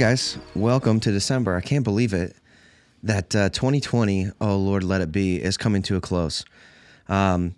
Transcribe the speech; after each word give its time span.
Guys, 0.00 0.38
welcome 0.54 0.98
to 0.98 1.12
December. 1.12 1.54
I 1.54 1.60
can't 1.60 1.84
believe 1.84 2.14
it 2.14 2.34
that 3.02 3.36
uh, 3.36 3.50
2020, 3.50 4.30
oh 4.40 4.56
Lord, 4.56 4.82
let 4.82 5.02
it 5.02 5.12
be, 5.12 5.36
is 5.36 5.58
coming 5.58 5.82
to 5.82 5.96
a 5.96 6.00
close. 6.00 6.42
Um, 7.06 7.54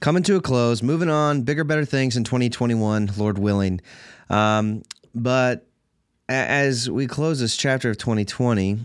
coming 0.00 0.22
to 0.22 0.36
a 0.36 0.40
close, 0.40 0.82
moving 0.82 1.10
on, 1.10 1.42
bigger, 1.42 1.64
better 1.64 1.84
things 1.84 2.16
in 2.16 2.24
2021, 2.24 3.10
Lord 3.18 3.38
willing. 3.38 3.82
Um, 4.30 4.84
but 5.14 5.66
a- 6.30 6.32
as 6.32 6.88
we 6.88 7.06
close 7.06 7.40
this 7.40 7.58
chapter 7.58 7.90
of 7.90 7.98
2020, 7.98 8.78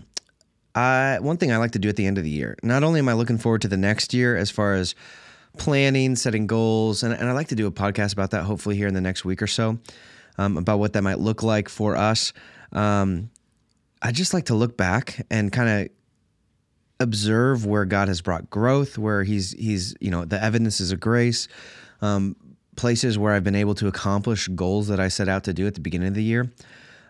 I, 0.74 1.16
one 1.22 1.38
thing 1.38 1.50
I 1.50 1.56
like 1.56 1.70
to 1.70 1.78
do 1.78 1.88
at 1.88 1.96
the 1.96 2.04
end 2.04 2.18
of 2.18 2.24
the 2.24 2.30
year, 2.30 2.58
not 2.62 2.84
only 2.84 2.98
am 2.98 3.08
I 3.08 3.14
looking 3.14 3.38
forward 3.38 3.62
to 3.62 3.68
the 3.68 3.78
next 3.78 4.12
year 4.12 4.36
as 4.36 4.50
far 4.50 4.74
as 4.74 4.94
planning, 5.56 6.14
setting 6.14 6.46
goals, 6.46 7.02
and, 7.02 7.14
and 7.14 7.26
I 7.26 7.32
like 7.32 7.48
to 7.48 7.54
do 7.54 7.66
a 7.66 7.72
podcast 7.72 8.12
about 8.12 8.32
that 8.32 8.42
hopefully 8.42 8.76
here 8.76 8.86
in 8.86 8.92
the 8.92 9.00
next 9.00 9.24
week 9.24 9.40
or 9.40 9.46
so 9.46 9.78
um, 10.36 10.58
about 10.58 10.78
what 10.78 10.92
that 10.92 11.02
might 11.02 11.20
look 11.20 11.42
like 11.42 11.70
for 11.70 11.96
us. 11.96 12.34
Um, 12.72 13.30
I 14.00 14.12
just 14.12 14.34
like 14.34 14.46
to 14.46 14.54
look 14.54 14.76
back 14.76 15.24
and 15.30 15.52
kind 15.52 15.68
of 15.68 15.88
observe 17.00 17.66
where 17.66 17.84
God 17.84 18.08
has 18.08 18.20
brought 18.20 18.50
growth, 18.50 18.98
where 18.98 19.22
He's 19.22 19.52
He's 19.52 19.94
you 20.00 20.10
know 20.10 20.24
the 20.24 20.42
evidences 20.42 20.92
of 20.92 21.00
grace, 21.00 21.48
um, 22.00 22.36
places 22.76 23.18
where 23.18 23.32
I've 23.32 23.44
been 23.44 23.54
able 23.54 23.74
to 23.76 23.88
accomplish 23.88 24.48
goals 24.48 24.88
that 24.88 25.00
I 25.00 25.08
set 25.08 25.28
out 25.28 25.44
to 25.44 25.52
do 25.52 25.66
at 25.66 25.74
the 25.74 25.80
beginning 25.80 26.08
of 26.08 26.14
the 26.14 26.22
year. 26.22 26.50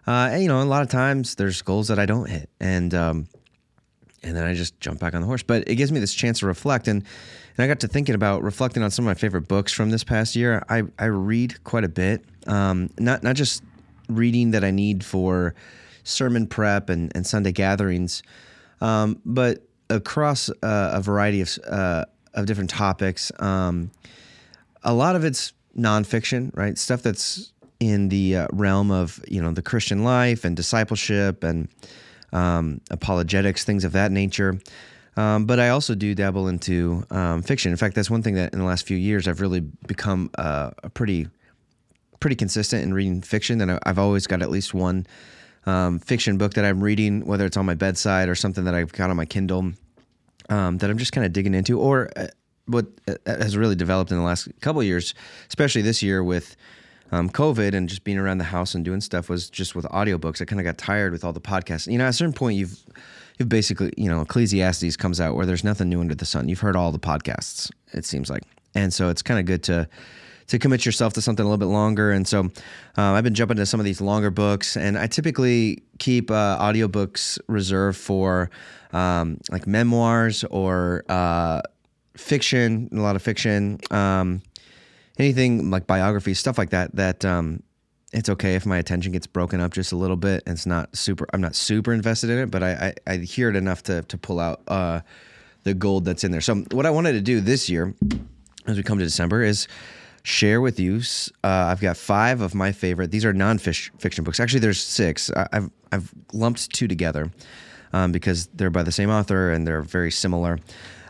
Uh, 0.07 0.31
and 0.33 0.43
you 0.43 0.49
know, 0.49 0.61
a 0.61 0.65
lot 0.65 0.83
of 0.83 0.89
times 0.89 1.37
there's 1.37 1.63
goals 1.63 1.89
that 1.89 1.99
I 1.99 2.07
don't 2.07 2.29
hit, 2.29 2.51
and 2.61 2.93
um, 2.93 3.29
and 4.23 4.37
then 4.37 4.45
I 4.45 4.55
just 4.55 4.79
jump 4.81 5.01
back 5.01 5.15
on 5.15 5.21
the 5.21 5.27
horse. 5.27 5.43
But 5.43 5.69
it 5.69 5.77
gives 5.77 5.93
me 5.93 6.01
this 6.01 6.15
chance 6.15 6.41
to 6.41 6.47
reflect, 6.47 6.89
and 6.89 7.05
and 7.57 7.65
I 7.65 7.69
got 7.69 7.81
to 7.81 7.89
thinking 7.89 8.15
about 8.15 8.43
reflecting 8.43 8.83
on 8.83 8.91
some 8.91 9.07
of 9.07 9.11
my 9.11 9.15
favorite 9.15 9.47
books 9.47 9.73
from 9.73 9.91
this 9.91 10.03
past 10.05 10.35
year. 10.35 10.65
I 10.69 10.83
I 10.99 11.07
read 11.07 11.63
quite 11.65 11.85
a 11.85 11.89
bit, 11.89 12.25
um, 12.47 12.91
not 12.99 13.23
not 13.23 13.37
just 13.37 13.63
reading 14.09 14.53
that 14.53 14.65
I 14.65 14.71
need 14.71 15.05
for 15.05 15.55
sermon 16.05 16.47
prep 16.47 16.89
and, 16.89 17.13
and 17.15 17.27
Sunday 17.27 17.53
gatherings, 17.53 18.23
um, 18.81 19.21
but 19.25 19.67
across 19.91 20.49
uh, 20.49 20.91
a 20.95 21.01
variety 21.01 21.41
of 21.41 21.59
uh, 21.69 22.05
of 22.35 22.47
different 22.47 22.71
topics. 22.71 23.31
Um, 23.39 23.91
a 24.83 24.93
lot 24.93 25.17
of 25.17 25.25
it's 25.25 25.53
nonfiction, 25.77 26.55
right? 26.57 26.77
Stuff 26.77 27.03
that's 27.03 27.53
in 27.81 28.09
the 28.09 28.37
uh, 28.37 28.47
realm 28.53 28.91
of 28.91 29.23
you 29.29 29.43
know 29.43 29.53
the 29.53 29.63
Christian 29.63 30.05
life 30.05 30.45
and 30.45 30.57
discipleship 30.57 31.45
and 31.45 31.69
um, 32.33 32.81
apologetics, 32.91 33.65
things 33.65 33.85
of 33.85 33.93
that 33.93 34.11
nature. 34.13 34.59
Um, 35.17 35.45
but 35.45 35.61
I 35.61 35.69
also 35.69 35.95
do 35.95 36.15
dabble 36.15 36.49
into 36.49 37.05
um, 37.11 37.43
fiction. 37.43 37.71
In 37.71 37.77
fact, 37.77 37.95
that's 37.95 38.09
one 38.09 38.23
thing 38.23 38.35
that 38.35 38.55
in 38.55 38.59
the 38.59 38.65
last 38.65 38.87
few 38.87 38.97
years 38.97 39.29
I've 39.29 39.43
really 39.43 39.61
become 39.61 40.31
uh, 40.39 40.71
a 40.83 40.89
pretty 40.89 41.29
pretty 42.23 42.37
consistent 42.37 42.85
in 42.85 42.95
reading 42.95 43.21
fiction. 43.21 43.61
And 43.61 43.79
I've 43.85 43.99
always 43.99 44.27
got 44.27 44.41
at 44.41 44.51
least 44.51 44.73
one 44.73 45.07
um, 45.67 45.99
fiction 45.99 46.39
book 46.39 46.55
that 46.55 46.65
I'm 46.65 46.83
reading, 46.83 47.27
whether 47.27 47.45
it's 47.45 47.57
on 47.57 47.67
my 47.67 47.75
bedside 47.75 48.29
or 48.29 48.37
something 48.37 48.65
that 48.65 48.75
I've 48.75 48.93
got 48.93 49.11
on 49.11 49.17
my 49.17 49.27
Kindle 49.27 49.73
um, 50.49 50.79
that 50.79 50.89
I'm 50.89 50.99
just 50.99 51.13
kind 51.13 51.27
of 51.27 51.33
digging 51.33 51.53
into, 51.53 51.81
or 51.81 52.11
uh, 52.17 52.29
what 52.67 52.87
uh, 53.09 53.15
has 53.27 53.57
really 53.57 53.75
developed 53.75 54.13
in 54.13 54.17
the 54.17 54.23
last 54.23 54.49
couple 54.61 54.83
years, 54.83 55.15
especially 55.49 55.83
this 55.83 56.03
year 56.03 56.23
with 56.23 56.57
um, 57.11 57.29
COVID 57.29 57.75
and 57.75 57.89
just 57.89 58.05
being 58.05 58.19
around 58.19 58.39
the 58.39 58.45
house 58.45 58.75
and 58.75 58.85
doing 58.85 59.01
stuff 59.01 59.29
was 59.29 59.51
just 59.51 59.75
with 59.75 59.85
audiobooks. 59.87 60.41
I 60.41 60.45
kind 60.45 60.61
of 60.61 60.65
got 60.65 60.79
tired 60.79 61.13
with 61.13 61.25
all 61.25 61.33
the 61.33 61.41
podcasts. 61.41 61.91
You 61.91 61.99
know, 61.99 62.05
at 62.05 62.11
a 62.11 62.13
certain 62.13 62.33
point, 62.33 62.57
you've 62.57 62.79
you've 63.39 63.49
basically, 63.49 63.93
you 63.97 64.09
know, 64.09 64.21
Ecclesiastes 64.21 64.97
comes 64.97 65.21
out 65.21 65.35
where 65.35 65.47
there's 65.47 65.65
nothing 65.65 65.89
new 65.89 66.01
under 66.01 66.15
the 66.15 66.25
sun. 66.25 66.49
You've 66.49 66.61
heard 66.61 66.77
all 66.77 66.93
the 66.93 67.01
podcasts, 67.01 67.71
it 67.93 68.05
seems 68.05 68.31
like, 68.31 68.45
and 68.77 68.95
so 68.95 69.09
it's 69.09 69.23
kind 69.23 69.41
of 69.41 69.47
good 69.47 69.65
to 69.65 69.89
to 70.53 70.59
commit 70.59 70.85
yourself 70.85 71.15
to 71.15 71.23
something 71.23 71.47
a 71.47 71.49
little 71.49 71.57
bit 71.67 71.73
longer. 71.73 72.13
And 72.13 72.29
so 72.29 72.41
uh, 72.99 73.13
I've 73.13 73.25
been 73.25 73.33
jumping 73.33 73.57
into 73.57 73.65
some 73.65 73.81
of 73.81 73.87
these 73.87 74.03
longer 74.03 74.31
books, 74.31 74.77
and 74.77 74.99
I 74.99 75.07
typically 75.07 75.83
keep 75.99 76.31
uh, 76.31 76.59
audiobooks 76.61 77.39
reserved 77.49 77.97
for 77.97 78.51
um, 78.93 79.41
like 79.51 79.67
memoirs 79.67 80.45
or 80.45 81.05
uh, 81.09 81.63
fiction, 82.19 82.91
a 82.93 82.97
lot 82.97 83.17
of 83.17 83.23
fiction, 83.23 83.81
um, 83.91 84.43
anything 85.19 85.71
like 85.71 85.87
biographies, 85.87 86.39
stuff 86.39 86.59
like 86.59 86.69
that. 86.69 86.95
That 86.97 87.25
um, 87.25 87.63
it's 88.13 88.29
okay 88.29 88.55
if 88.55 88.67
my 88.67 88.77
attention 88.77 89.11
gets 89.11 89.27
broken 89.27 89.59
up 89.59 89.73
just 89.73 89.93
a 89.93 89.97
little 89.97 90.19
bit. 90.19 90.43
And 90.45 90.53
it's 90.53 90.67
not 90.67 90.95
super. 90.95 91.27
I'm 91.33 91.41
not 91.41 91.55
super 91.55 91.95
invested 91.95 92.29
in 92.29 92.39
it, 92.39 92.51
but 92.51 92.63
I 92.63 92.93
I, 93.07 93.13
I 93.15 93.17
hear 93.17 93.49
it 93.49 93.57
enough 93.57 93.85
to 93.85 94.03
to 94.03 94.19
pull 94.19 94.39
out 94.39 94.61
uh, 94.69 95.01
the 95.63 95.73
gold 95.73 96.05
that's 96.05 96.25
in 96.25 96.31
there. 96.31 96.43
So 96.43 96.57
what 96.73 96.85
I 96.85 96.91
wanted 96.91 97.13
to 97.13 97.23
do 97.23 97.41
this 97.41 97.71
year, 97.71 97.95
as 98.67 98.77
we 98.77 98.83
come 98.83 98.99
to 98.99 99.05
December, 99.05 99.43
is 99.43 99.67
share 100.23 100.61
with 100.61 100.79
you. 100.79 101.01
Uh, 101.43 101.49
I've 101.71 101.81
got 101.81 101.97
five 101.97 102.41
of 102.41 102.55
my 102.55 102.73
favorite. 102.73 103.11
These 103.11 103.25
are 103.25 103.33
non-fiction 103.33 104.25
books. 104.25 104.41
Actually, 104.41 104.61
there's 104.61 104.81
six. 104.81 105.31
I, 105.31 105.49
have 105.53 105.71
I've 105.91 106.13
lumped 106.33 106.71
two 106.71 106.89
together 106.89 107.31
um, 107.93 108.13
because 108.13 108.47
they're 108.49 108.71
by 108.71 108.83
the 108.83 108.93
same 108.93 109.11
author 109.11 109.51
and 109.51 109.67
they're 109.67 109.83
very 109.83 110.11
similar. 110.11 110.59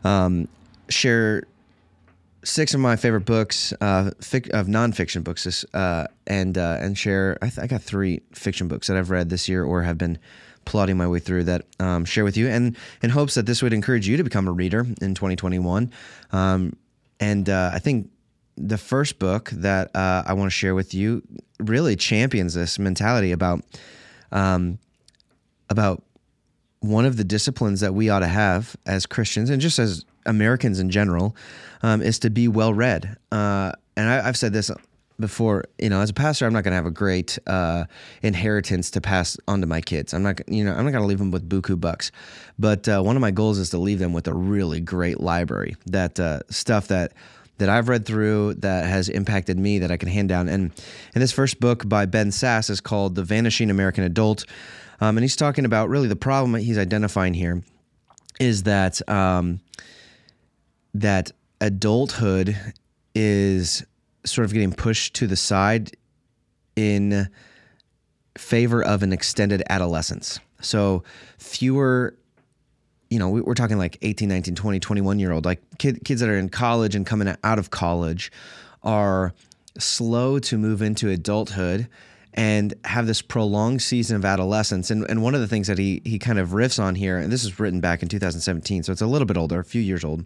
Um, 0.05 0.49
share 0.89 1.45
six 2.45 2.75
of 2.75 2.81
my 2.81 2.97
favorite 2.97 3.25
books 3.25 3.73
uh, 3.81 4.11
fic- 4.21 4.50
of 4.50 4.67
nonfiction 4.67 5.23
books, 5.23 5.65
uh, 5.75 6.06
and 6.27 6.59
uh, 6.59 6.79
and 6.81 6.97
share. 6.97 7.39
I, 7.43 7.49
th- 7.49 7.59
I, 7.59 7.67
got 7.67 7.83
three 7.83 8.23
fiction 8.33 8.69
books 8.69 8.89
that 8.89 8.97
I've 8.97 9.11
read 9.11 9.31
this 9.31 9.49
year 9.49 9.65
or 9.65 9.83
have 9.83 9.99
been 9.99 10.19
plotting 10.65 10.97
my 10.97 11.09
way 11.09 11.19
through 11.19 11.44
that 11.44 11.67
um, 11.81 12.05
share 12.05 12.25
with 12.25 12.37
you, 12.37 12.49
and 12.49 12.77
in 13.03 13.11
hopes 13.11 13.34
that 13.34 13.47
this 13.47 13.62
would 13.62 13.73
encourage 13.73 14.09
you 14.09 14.17
to 14.17 14.25
become 14.25 14.49
a 14.49 14.53
reader 14.53 14.87
in 15.00 15.15
2021. 15.15 15.91
Um, 16.33 16.77
and 17.21 17.49
uh, 17.49 17.71
I 17.73 17.79
think 17.79 18.11
the 18.56 18.78
first 18.78 19.18
book 19.18 19.50
that 19.50 19.94
uh, 19.94 20.22
I 20.26 20.34
want 20.34 20.46
to 20.46 20.56
share 20.56 20.74
with 20.74 20.94
you 20.94 21.22
really 21.58 21.96
champions 21.96 22.54
this 22.54 22.78
mentality 22.78 23.32
about 23.32 23.62
um, 24.30 24.78
about 25.70 26.02
one 26.80 27.06
of 27.06 27.16
the 27.16 27.24
disciplines 27.24 27.80
that 27.80 27.94
we 27.94 28.08
ought 28.08 28.20
to 28.20 28.26
have 28.26 28.76
as 28.86 29.06
Christians 29.06 29.50
and 29.50 29.60
just 29.60 29.78
as 29.78 30.04
Americans 30.26 30.80
in 30.80 30.90
general 30.90 31.36
um, 31.82 32.02
is 32.02 32.18
to 32.20 32.30
be 32.30 32.48
well 32.48 32.74
read. 32.74 33.16
Uh, 33.30 33.72
and 33.96 34.08
I, 34.08 34.22
have 34.22 34.36
said 34.36 34.52
this 34.52 34.70
before. 35.20 35.64
You 35.78 35.88
know, 35.88 36.00
as 36.00 36.10
a 36.10 36.14
pastor, 36.14 36.46
I'm 36.46 36.52
not 36.52 36.64
going 36.64 36.72
to 36.72 36.76
have 36.76 36.86
a 36.86 36.90
great 36.90 37.38
uh, 37.46 37.84
inheritance 38.22 38.90
to 38.93 39.00
pass 39.00 39.37
on 39.48 39.60
to 39.60 39.66
my 39.66 39.81
kids. 39.81 40.12
I'm 40.12 40.22
not, 40.22 40.40
you 40.48 40.64
know, 40.64 40.72
I'm 40.72 40.84
not 40.84 40.90
going 40.90 41.02
to 41.02 41.06
leave 41.06 41.19
them 41.19 41.31
with 41.31 41.48
buku 41.48 41.81
bucks. 41.81 42.10
But 42.58 42.88
uh, 42.88 43.02
one 43.02 43.16
of 43.16 43.22
my 43.22 43.31
goals 43.31 43.58
is 43.58 43.70
to 43.70 43.78
leave 43.78 43.98
them 43.98 44.12
with 44.12 44.26
a 44.26 44.34
really 44.34 44.81
great 44.81 45.20
library. 45.20 45.76
That 45.87 46.19
uh, 46.19 46.40
stuff 46.50 46.88
that 46.88 47.12
that 47.58 47.69
I've 47.69 47.88
read 47.88 48.06
through 48.06 48.54
that 48.54 48.87
has 48.87 49.08
impacted 49.08 49.58
me 49.58 49.78
that 49.81 49.90
I 49.90 49.96
can 49.96 50.08
hand 50.08 50.28
down. 50.28 50.49
And 50.49 50.72
and 51.14 51.22
this 51.22 51.32
first 51.32 51.60
book 51.60 51.88
by 51.88 52.06
Ben 52.06 52.31
Sasse 52.31 52.70
is 52.70 52.81
called 52.81 53.14
The 53.14 53.22
Vanishing 53.22 53.70
American 53.70 54.04
Adult, 54.04 54.44
um, 55.00 55.16
and 55.16 55.25
he's 55.25 55.37
talking 55.37 55.64
about 55.64 55.88
really 55.88 56.08
the 56.08 56.16
problem 56.16 56.52
that 56.52 56.62
he's 56.62 56.78
identifying 56.78 57.34
here 57.34 57.62
is 58.40 58.64
that 58.64 59.06
um, 59.08 59.60
that 60.94 61.31
adulthood 61.60 62.56
is 63.14 63.84
sort 64.25 64.44
of 64.44 64.52
getting 64.52 64.72
pushed 64.72 65.14
to 65.14 65.26
the 65.26 65.37
side 65.37 65.93
in 66.76 67.28
favor 68.37 68.82
of 68.82 69.02
an 69.02 69.12
extended 69.12 69.62
adolescence. 69.69 70.40
So 70.60 71.02
fewer 71.38 72.14
you 73.12 73.19
know, 73.19 73.29
we're 73.29 73.53
talking 73.53 73.76
like 73.76 73.99
18, 74.00 74.26
19, 74.26 74.55
20, 74.55 74.81
21 74.81 75.19
year 75.19 75.32
old, 75.32 75.44
like 75.44 75.61
kid, 75.76 76.03
kids 76.03 76.23
that 76.23 76.31
are 76.31 76.38
in 76.38 76.49
college 76.49 76.94
and 76.94 77.05
coming 77.05 77.35
out 77.44 77.59
of 77.59 77.69
college 77.69 78.32
are 78.82 79.35
slow 79.79 80.38
to 80.38 80.56
move 80.56 80.81
into 80.81 81.11
adulthood 81.11 81.88
and 82.32 82.73
have 82.87 83.06
this 83.06 83.20
prolonged 83.20 83.82
season 83.82 84.17
of 84.17 84.25
adolescence. 84.25 84.91
And, 84.91 85.05
and 85.11 85.23
one 85.23 85.35
of 85.35 85.43
the 85.43 85.47
things 85.47 85.67
that 85.67 85.76
he 85.76 86.00
he 86.06 86.19
kind 86.19 86.38
of 86.38 86.50
riffs 86.50 86.82
on 86.82 86.94
here, 86.94 87.19
and 87.19 87.31
this 87.31 87.44
was 87.44 87.61
written 87.61 87.81
back 87.81 88.03
in 88.03 88.09
2017, 88.09 88.82
so 88.82 88.93
it's 88.93 89.03
a 89.03 89.06
little 89.06 89.26
bit 89.26 89.37
older, 89.37 89.61
a 89.61 89.65
few 89.65 89.82
years 89.82 90.05
old. 90.05 90.25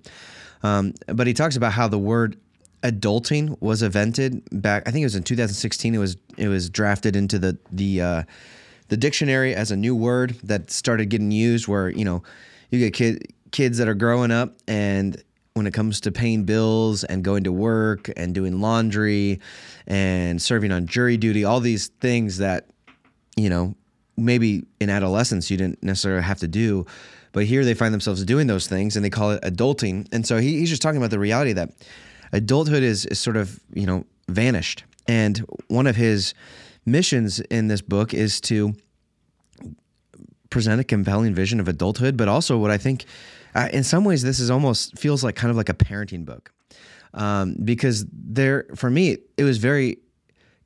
Um, 0.63 0.95
but 1.09 1.27
he 1.27 1.35
talks 1.35 1.57
about 1.57 1.73
how 1.73 1.89
the 1.89 1.99
word 1.99 2.39
adulting 2.85 3.61
was 3.61 3.83
invented 3.83 4.43
back. 4.53 4.85
I 4.87 4.93
think 4.93 5.03
it 5.03 5.07
was 5.07 5.17
in 5.17 5.25
2016. 5.25 5.93
It 5.93 5.99
was 5.99 6.17
it 6.37 6.47
was 6.47 6.71
drafted 6.71 7.17
into 7.17 7.41
the 7.41 7.59
the 7.73 8.01
uh, 8.01 8.23
the 8.89 8.97
dictionary 8.97 9.57
as 9.57 9.73
a 9.73 9.77
new 9.77 9.97
word 9.97 10.37
that 10.45 10.71
started 10.71 11.07
getting 11.07 11.33
used. 11.33 11.67
Where 11.67 11.89
you 11.89 12.05
know 12.05 12.23
you 12.71 12.79
get 12.79 12.95
kid, 12.95 13.33
kids 13.53 13.79
that 13.79 13.89
are 13.89 13.95
growing 13.95 14.31
up 14.31 14.55
and 14.69 15.23
when 15.55 15.67
it 15.67 15.73
comes 15.73 16.03
to 16.03 16.13
paying 16.13 16.45
bills 16.45 17.03
and 17.05 17.25
going 17.25 17.45
to 17.45 17.53
work 17.53 18.11
and 18.15 18.35
doing 18.35 18.61
laundry 18.61 19.41
and 19.87 20.41
serving 20.41 20.71
on 20.71 20.87
jury 20.87 21.17
duty, 21.17 21.45
all 21.45 21.61
these 21.61 21.87
things 22.01 22.37
that, 22.39 22.67
you 23.37 23.49
know, 23.49 23.75
maybe 24.19 24.65
in 24.81 24.91
adolescence 24.91 25.51
you 25.51 25.57
didn't 25.57 25.83
necessarily 25.83 26.23
have 26.23 26.39
to 26.39 26.49
do. 26.49 26.85
But 27.33 27.45
here 27.45 27.65
they 27.65 27.73
find 27.73 27.95
themselves 27.95 28.23
doing 28.25 28.47
those 28.47 28.67
things 28.67 28.97
and 28.97 29.05
they 29.05 29.11
call 29.11 29.31
it 29.31 29.43
adulting. 29.43 30.07
And 30.13 30.27
so 30.27 30.39
he, 30.39 30.59
he's 30.59 30.69
just 30.69 30.83
talking 30.83 30.99
about 30.99 31.11
the 31.11 31.19
reality 31.19 31.55
that 31.55 31.71
adulthood 32.33 32.83
is, 32.83 33.07
is 33.07 33.19
sort 33.19 33.37
of, 33.39 33.59
you 33.73 33.87
know, 33.87 34.05
vanished. 34.29 34.85
And 35.09 35.39
one 35.69 35.87
of 35.87 35.97
his 35.97 36.35
missions 36.85 37.41
in 37.41 37.69
this 37.69 37.81
book 37.81 38.13
is 38.13 38.41
to 38.43 38.75
present 40.51 40.81
a 40.81 40.85
compelling 40.85 41.35
vision 41.35 41.61
of 41.61 41.69
adulthood, 41.69 42.17
but 42.17 42.29
also 42.29 42.59
what 42.59 42.71
I 42.71 42.79
think 42.79 43.05
uh, 43.55 43.69
in 43.73 43.85
some 43.85 44.05
ways 44.05 44.23
this 44.23 44.39
is 44.39 44.51
almost 44.51 44.99
feels 44.99 45.25
like 45.25 45.35
kind 45.35 45.51
of 45.51 45.57
like 45.57 45.69
a 45.69 45.75
parenting 45.75 46.25
book 46.25 46.53
um, 47.15 47.57
because 47.65 48.07
there 48.13 48.67
for 48.75 48.91
me 48.91 49.19
it 49.37 49.45
was 49.45 49.59
very 49.59 49.99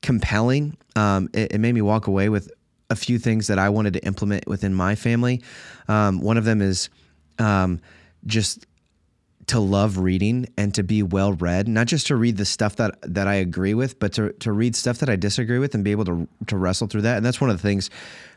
compelling. 0.03 0.77
Um, 0.97 1.31
it, 1.33 1.53
it, 1.53 1.59
made 1.59 1.73
me 1.73 1.83
walk 1.83 2.07
away 2.07 2.29
with 2.29 2.51
a 2.89 2.97
few 2.97 3.19
things 3.19 3.47
that 3.47 3.59
I 3.59 3.69
wanted 3.69 3.93
to 3.95 4.05
implement 4.05 4.47
within 4.49 4.75
my 4.75 4.95
family. 4.95 5.43
Um, 5.89 6.21
one 6.21 6.37
of 6.37 6.45
them 6.45 6.61
is 6.61 6.91
um, 7.39 7.81
just 8.27 8.67
to 9.51 9.59
love 9.59 9.99
reading 9.99 10.47
and 10.57 10.73
to 10.77 10.85
be 10.85 11.03
well 11.03 11.33
read, 11.33 11.67
not 11.67 11.89
just 11.89 12.07
to 12.07 12.15
read 12.15 12.37
the 12.37 12.45
stuff 12.45 12.77
that 12.77 12.97
that 13.03 13.27
I 13.27 13.35
agree 13.35 13.75
with, 13.75 13.99
but 13.99 14.13
to 14.13 14.33
to 14.35 14.53
read 14.53 14.77
stuff 14.77 14.99
that 14.99 15.09
I 15.09 15.17
disagree 15.17 15.59
with 15.59 15.75
and 15.75 15.83
be 15.83 15.91
able 15.91 16.05
to 16.05 16.29
to 16.47 16.57
wrestle 16.57 16.87
through 16.87 17.03
that. 17.03 17.17
And 17.17 17.27
that's 17.27 17.41
one 17.41 17.51
of 17.51 17.57
the 17.57 17.63
things 17.63 17.91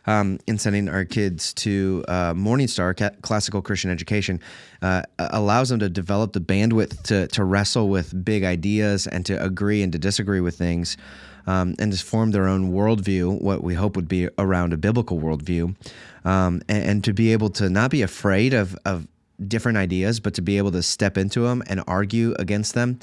um, 0.08 0.40
in 0.48 0.58
sending 0.58 0.90
our 0.90 1.06
kids 1.06 1.54
to 1.54 2.04
uh, 2.08 2.34
Morningstar 2.34 3.22
Classical 3.22 3.62
Christian 3.62 3.92
Education 3.92 4.40
uh, 4.82 5.04
allows 5.20 5.70
them 5.70 5.80
to 5.82 5.90
develop 5.90 6.34
the 6.34 6.42
bandwidth 6.42 7.04
to 7.04 7.28
to 7.28 7.44
wrestle 7.44 7.90
with 7.90 8.26
big 8.26 8.44
ideas 8.44 9.06
and 9.06 9.24
to 9.28 9.42
agree 9.44 9.84
and 9.84 9.94
to 9.94 10.00
disagree 10.00 10.42
with 10.42 10.58
things. 10.58 10.98
Um, 11.46 11.76
and 11.78 11.92
to 11.92 12.06
form 12.06 12.32
their 12.32 12.48
own 12.48 12.72
worldview, 12.72 13.42
what 13.42 13.66
we 13.66 13.74
hope 13.74 13.98
would 13.98 14.08
be 14.08 14.30
around 14.38 14.72
a 14.72 14.78
biblical 14.78 15.20
worldview, 15.20 15.76
um, 16.24 16.62
and, 16.70 16.84
and, 16.86 17.04
to 17.04 17.12
be 17.12 17.34
able 17.34 17.50
to 17.50 17.70
not 17.70 17.92
be 17.92 18.02
afraid 18.02 18.54
of, 18.54 18.78
of 18.86 19.06
different 19.50 19.78
ideas, 19.78 20.20
but 20.20 20.34
to 20.36 20.42
be 20.42 20.58
able 20.58 20.72
to 20.72 20.84
step 20.84 21.18
into 21.18 21.42
them 21.42 21.64
and 21.68 21.84
argue 21.88 22.36
against 22.40 22.74
them 22.74 23.00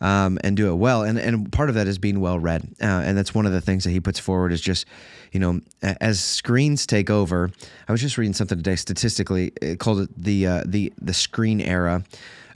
um, 0.00 0.38
and 0.42 0.56
do 0.56 0.70
it 0.70 0.74
well. 0.74 1.02
And 1.02 1.18
and 1.18 1.50
part 1.52 1.68
of 1.68 1.74
that 1.76 1.86
is 1.86 1.98
being 1.98 2.20
well 2.20 2.38
read, 2.38 2.62
uh, 2.80 2.86
and 2.86 3.16
that's 3.16 3.34
one 3.34 3.46
of 3.46 3.52
the 3.52 3.60
things 3.60 3.84
that 3.84 3.90
he 3.90 4.00
puts 4.00 4.18
forward 4.18 4.52
is 4.52 4.60
just, 4.60 4.86
you 5.32 5.40
know, 5.40 5.60
as 5.82 6.20
screens 6.20 6.86
take 6.86 7.08
over. 7.08 7.50
I 7.88 7.92
was 7.92 8.00
just 8.00 8.18
reading 8.18 8.34
something 8.34 8.58
today 8.58 8.76
statistically 8.76 9.52
it 9.62 9.78
called 9.78 10.00
it 10.00 10.10
the 10.16 10.46
uh, 10.46 10.62
the 10.66 10.92
the 11.00 11.14
screen 11.14 11.60
era. 11.60 12.04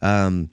Um, 0.03 0.51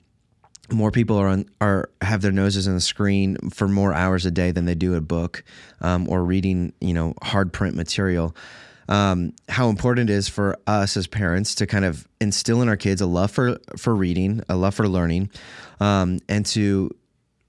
more 0.72 0.90
people 0.90 1.16
are 1.16 1.28
on 1.28 1.46
are 1.60 1.90
have 2.00 2.22
their 2.22 2.32
noses 2.32 2.66
in 2.66 2.74
the 2.74 2.80
screen 2.80 3.36
for 3.50 3.68
more 3.68 3.92
hours 3.92 4.24
a 4.24 4.30
day 4.30 4.50
than 4.50 4.64
they 4.64 4.74
do 4.74 4.94
a 4.94 5.00
book 5.00 5.44
um, 5.80 6.08
or 6.08 6.24
reading 6.24 6.72
you 6.80 6.94
know 6.94 7.14
hard 7.22 7.52
print 7.52 7.76
material 7.76 8.34
um, 8.88 9.32
how 9.48 9.68
important 9.68 10.10
it 10.10 10.12
is 10.12 10.28
for 10.28 10.58
us 10.66 10.96
as 10.96 11.06
parents 11.06 11.54
to 11.56 11.66
kind 11.66 11.84
of 11.84 12.06
instill 12.20 12.62
in 12.62 12.68
our 12.68 12.76
kids 12.76 13.00
a 13.00 13.06
love 13.06 13.30
for 13.30 13.58
for 13.76 13.94
reading, 13.94 14.42
a 14.48 14.56
love 14.56 14.74
for 14.74 14.88
learning, 14.88 15.30
um, 15.80 16.18
and 16.28 16.46
to 16.46 16.90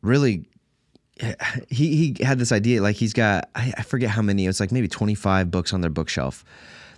really. 0.02 0.46
He 1.70 2.14
he 2.14 2.26
had 2.26 2.40
this 2.40 2.52
idea 2.52 2.82
like 2.82 2.98
he's 2.98 3.14
got 3.14 3.50
I, 3.56 3.72
I 3.78 3.84
forget 3.84 4.10
how 4.10 4.22
many 4.22 4.48
it's 4.48 4.60
like 4.60 4.74
maybe 4.74 4.90
twenty 4.90 5.16
five 5.16 5.50
books 5.50 5.72
on 5.72 5.80
their 5.80 5.90
bookshelf 5.90 6.44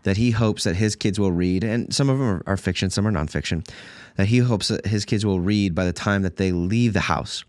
that 0.07 0.15
he 0.15 0.31
hopes 0.31 0.63
that 0.63 0.77
his 0.77 0.95
kids 0.95 1.19
will 1.19 1.33
read, 1.33 1.65
and 1.65 1.93
some 1.93 2.09
of 2.09 2.17
them 2.17 2.27
are, 2.27 2.43
are 2.47 2.55
fiction, 2.55 2.89
some 2.89 3.05
are 3.05 3.11
nonfiction 3.11 3.67
that 4.15 4.27
he 4.27 4.39
hopes 4.39 4.69
that 4.69 4.85
his 4.85 5.03
kids 5.03 5.25
will 5.25 5.41
read 5.41 5.75
by 5.75 5.83
the 5.83 5.91
time 5.93 6.23
that 6.23 6.37
they 6.37 6.53
leave 6.53 6.93
the 6.93 7.01
house 7.01 7.43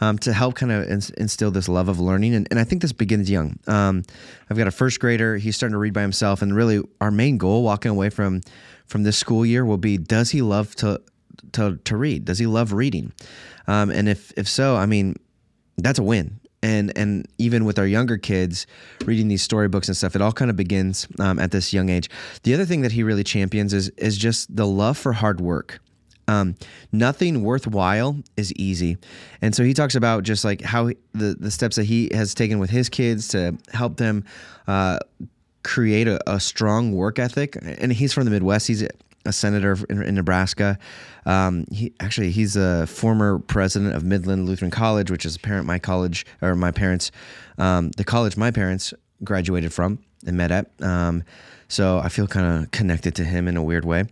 um, 0.00 0.16
to 0.16 0.32
help 0.32 0.54
kind 0.54 0.72
of 0.72 0.88
instill 1.18 1.50
this 1.50 1.68
love 1.68 1.88
of 1.88 2.00
learning. 2.00 2.34
And, 2.34 2.48
and 2.50 2.58
I 2.58 2.64
think 2.64 2.82
this 2.82 2.92
begins 2.92 3.28
young. 3.28 3.58
Um, 3.66 4.04
I've 4.48 4.56
got 4.56 4.66
a 4.66 4.70
first 4.70 5.00
grader, 5.00 5.36
he's 5.36 5.54
starting 5.54 5.74
to 5.74 5.78
read 5.78 5.92
by 5.92 6.02
himself. 6.02 6.40
And 6.40 6.54
really, 6.54 6.82
our 7.00 7.10
main 7.10 7.36
goal 7.36 7.62
walking 7.62 7.90
away 7.90 8.08
from, 8.08 8.40
from 8.86 9.02
this 9.02 9.18
school 9.18 9.44
year 9.44 9.64
will 9.64 9.76
be 9.76 9.98
does 9.98 10.30
he 10.30 10.40
love 10.40 10.74
to, 10.76 11.02
to, 11.52 11.76
to 11.84 11.96
read? 11.96 12.24
Does 12.24 12.38
he 12.38 12.46
love 12.46 12.72
reading? 12.72 13.12
Um, 13.66 13.90
and 13.90 14.08
if, 14.08 14.32
if 14.36 14.48
so, 14.48 14.76
I 14.76 14.86
mean, 14.86 15.16
that's 15.76 15.98
a 15.98 16.02
win 16.02 16.40
and 16.64 16.96
and 16.96 17.28
even 17.38 17.64
with 17.64 17.78
our 17.78 17.86
younger 17.86 18.16
kids 18.16 18.66
reading 19.04 19.28
these 19.28 19.42
storybooks 19.42 19.86
and 19.86 19.96
stuff 19.96 20.16
it 20.16 20.22
all 20.22 20.32
kind 20.32 20.50
of 20.50 20.56
begins 20.56 21.06
um, 21.20 21.38
at 21.38 21.50
this 21.50 21.72
young 21.72 21.90
age 21.90 22.08
the 22.42 22.54
other 22.54 22.64
thing 22.64 22.80
that 22.80 22.92
he 22.92 23.02
really 23.02 23.22
champions 23.22 23.72
is 23.72 23.90
is 23.90 24.16
just 24.16 24.54
the 24.54 24.66
love 24.66 24.96
for 24.96 25.12
hard 25.12 25.40
work 25.40 25.80
um, 26.26 26.54
nothing 26.90 27.42
worthwhile 27.42 28.16
is 28.38 28.50
easy. 28.54 28.96
And 29.42 29.54
so 29.54 29.62
he 29.62 29.74
talks 29.74 29.94
about 29.94 30.22
just 30.22 30.42
like 30.42 30.62
how 30.62 30.86
the, 31.12 31.36
the 31.38 31.50
steps 31.50 31.76
that 31.76 31.84
he 31.84 32.08
has 32.14 32.32
taken 32.32 32.58
with 32.58 32.70
his 32.70 32.88
kids 32.88 33.28
to 33.28 33.58
help 33.74 33.98
them 33.98 34.24
uh, 34.66 35.00
create 35.64 36.08
a, 36.08 36.18
a, 36.30 36.40
strong 36.40 36.92
work 36.92 37.18
ethic. 37.18 37.58
And 37.60 37.92
he's 37.92 38.14
from 38.14 38.24
the 38.24 38.30
Midwest. 38.30 38.66
He's 38.66 38.88
a 39.24 39.32
senator 39.32 39.76
in, 39.88 40.02
in 40.02 40.14
Nebraska. 40.14 40.78
Um, 41.26 41.66
he 41.70 41.94
actually 42.00 42.30
he's 42.30 42.56
a 42.56 42.86
former 42.86 43.38
president 43.38 43.94
of 43.94 44.04
Midland 44.04 44.46
Lutheran 44.46 44.70
College, 44.70 45.10
which 45.10 45.24
is 45.24 45.36
a 45.36 45.38
parent 45.38 45.66
my 45.66 45.78
college 45.78 46.26
or 46.42 46.54
my 46.54 46.70
parents, 46.70 47.10
um, 47.58 47.90
the 47.92 48.04
college 48.04 48.36
my 48.36 48.50
parents 48.50 48.92
graduated 49.22 49.72
from 49.72 49.98
and 50.26 50.36
met 50.36 50.50
at. 50.50 50.70
Um, 50.80 51.24
so 51.68 51.98
I 51.98 52.08
feel 52.08 52.26
kind 52.26 52.64
of 52.64 52.70
connected 52.70 53.14
to 53.16 53.24
him 53.24 53.48
in 53.48 53.56
a 53.56 53.62
weird 53.62 53.84
way. 53.84 54.04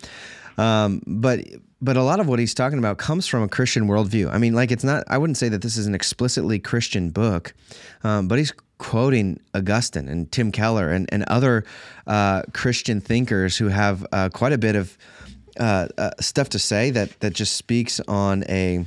Um, 0.58 1.02
but 1.06 1.40
but 1.80 1.96
a 1.96 2.02
lot 2.02 2.20
of 2.20 2.28
what 2.28 2.38
he's 2.38 2.54
talking 2.54 2.78
about 2.78 2.98
comes 2.98 3.26
from 3.26 3.42
a 3.42 3.48
Christian 3.48 3.88
worldview. 3.88 4.32
I 4.32 4.38
mean, 4.38 4.54
like 4.54 4.70
it's 4.70 4.84
not. 4.84 5.04
I 5.08 5.18
wouldn't 5.18 5.36
say 5.36 5.48
that 5.48 5.62
this 5.62 5.76
is 5.76 5.86
an 5.86 5.94
explicitly 5.94 6.58
Christian 6.58 7.10
book, 7.10 7.54
um, 8.04 8.28
but 8.28 8.38
he's 8.38 8.52
quoting 8.82 9.38
Augustine 9.54 10.08
and 10.08 10.30
Tim 10.32 10.50
Keller 10.50 10.90
and 10.90 11.08
and 11.12 11.22
other 11.28 11.64
uh, 12.08 12.42
Christian 12.52 13.00
thinkers 13.00 13.56
who 13.56 13.68
have 13.68 14.04
uh, 14.10 14.28
quite 14.28 14.52
a 14.52 14.58
bit 14.58 14.74
of 14.74 14.98
uh, 15.60 15.86
uh 15.96 16.10
stuff 16.18 16.48
to 16.48 16.58
say 16.58 16.90
that 16.90 17.20
that 17.20 17.32
just 17.32 17.56
speaks 17.56 18.00
on 18.00 18.44
a. 18.48 18.84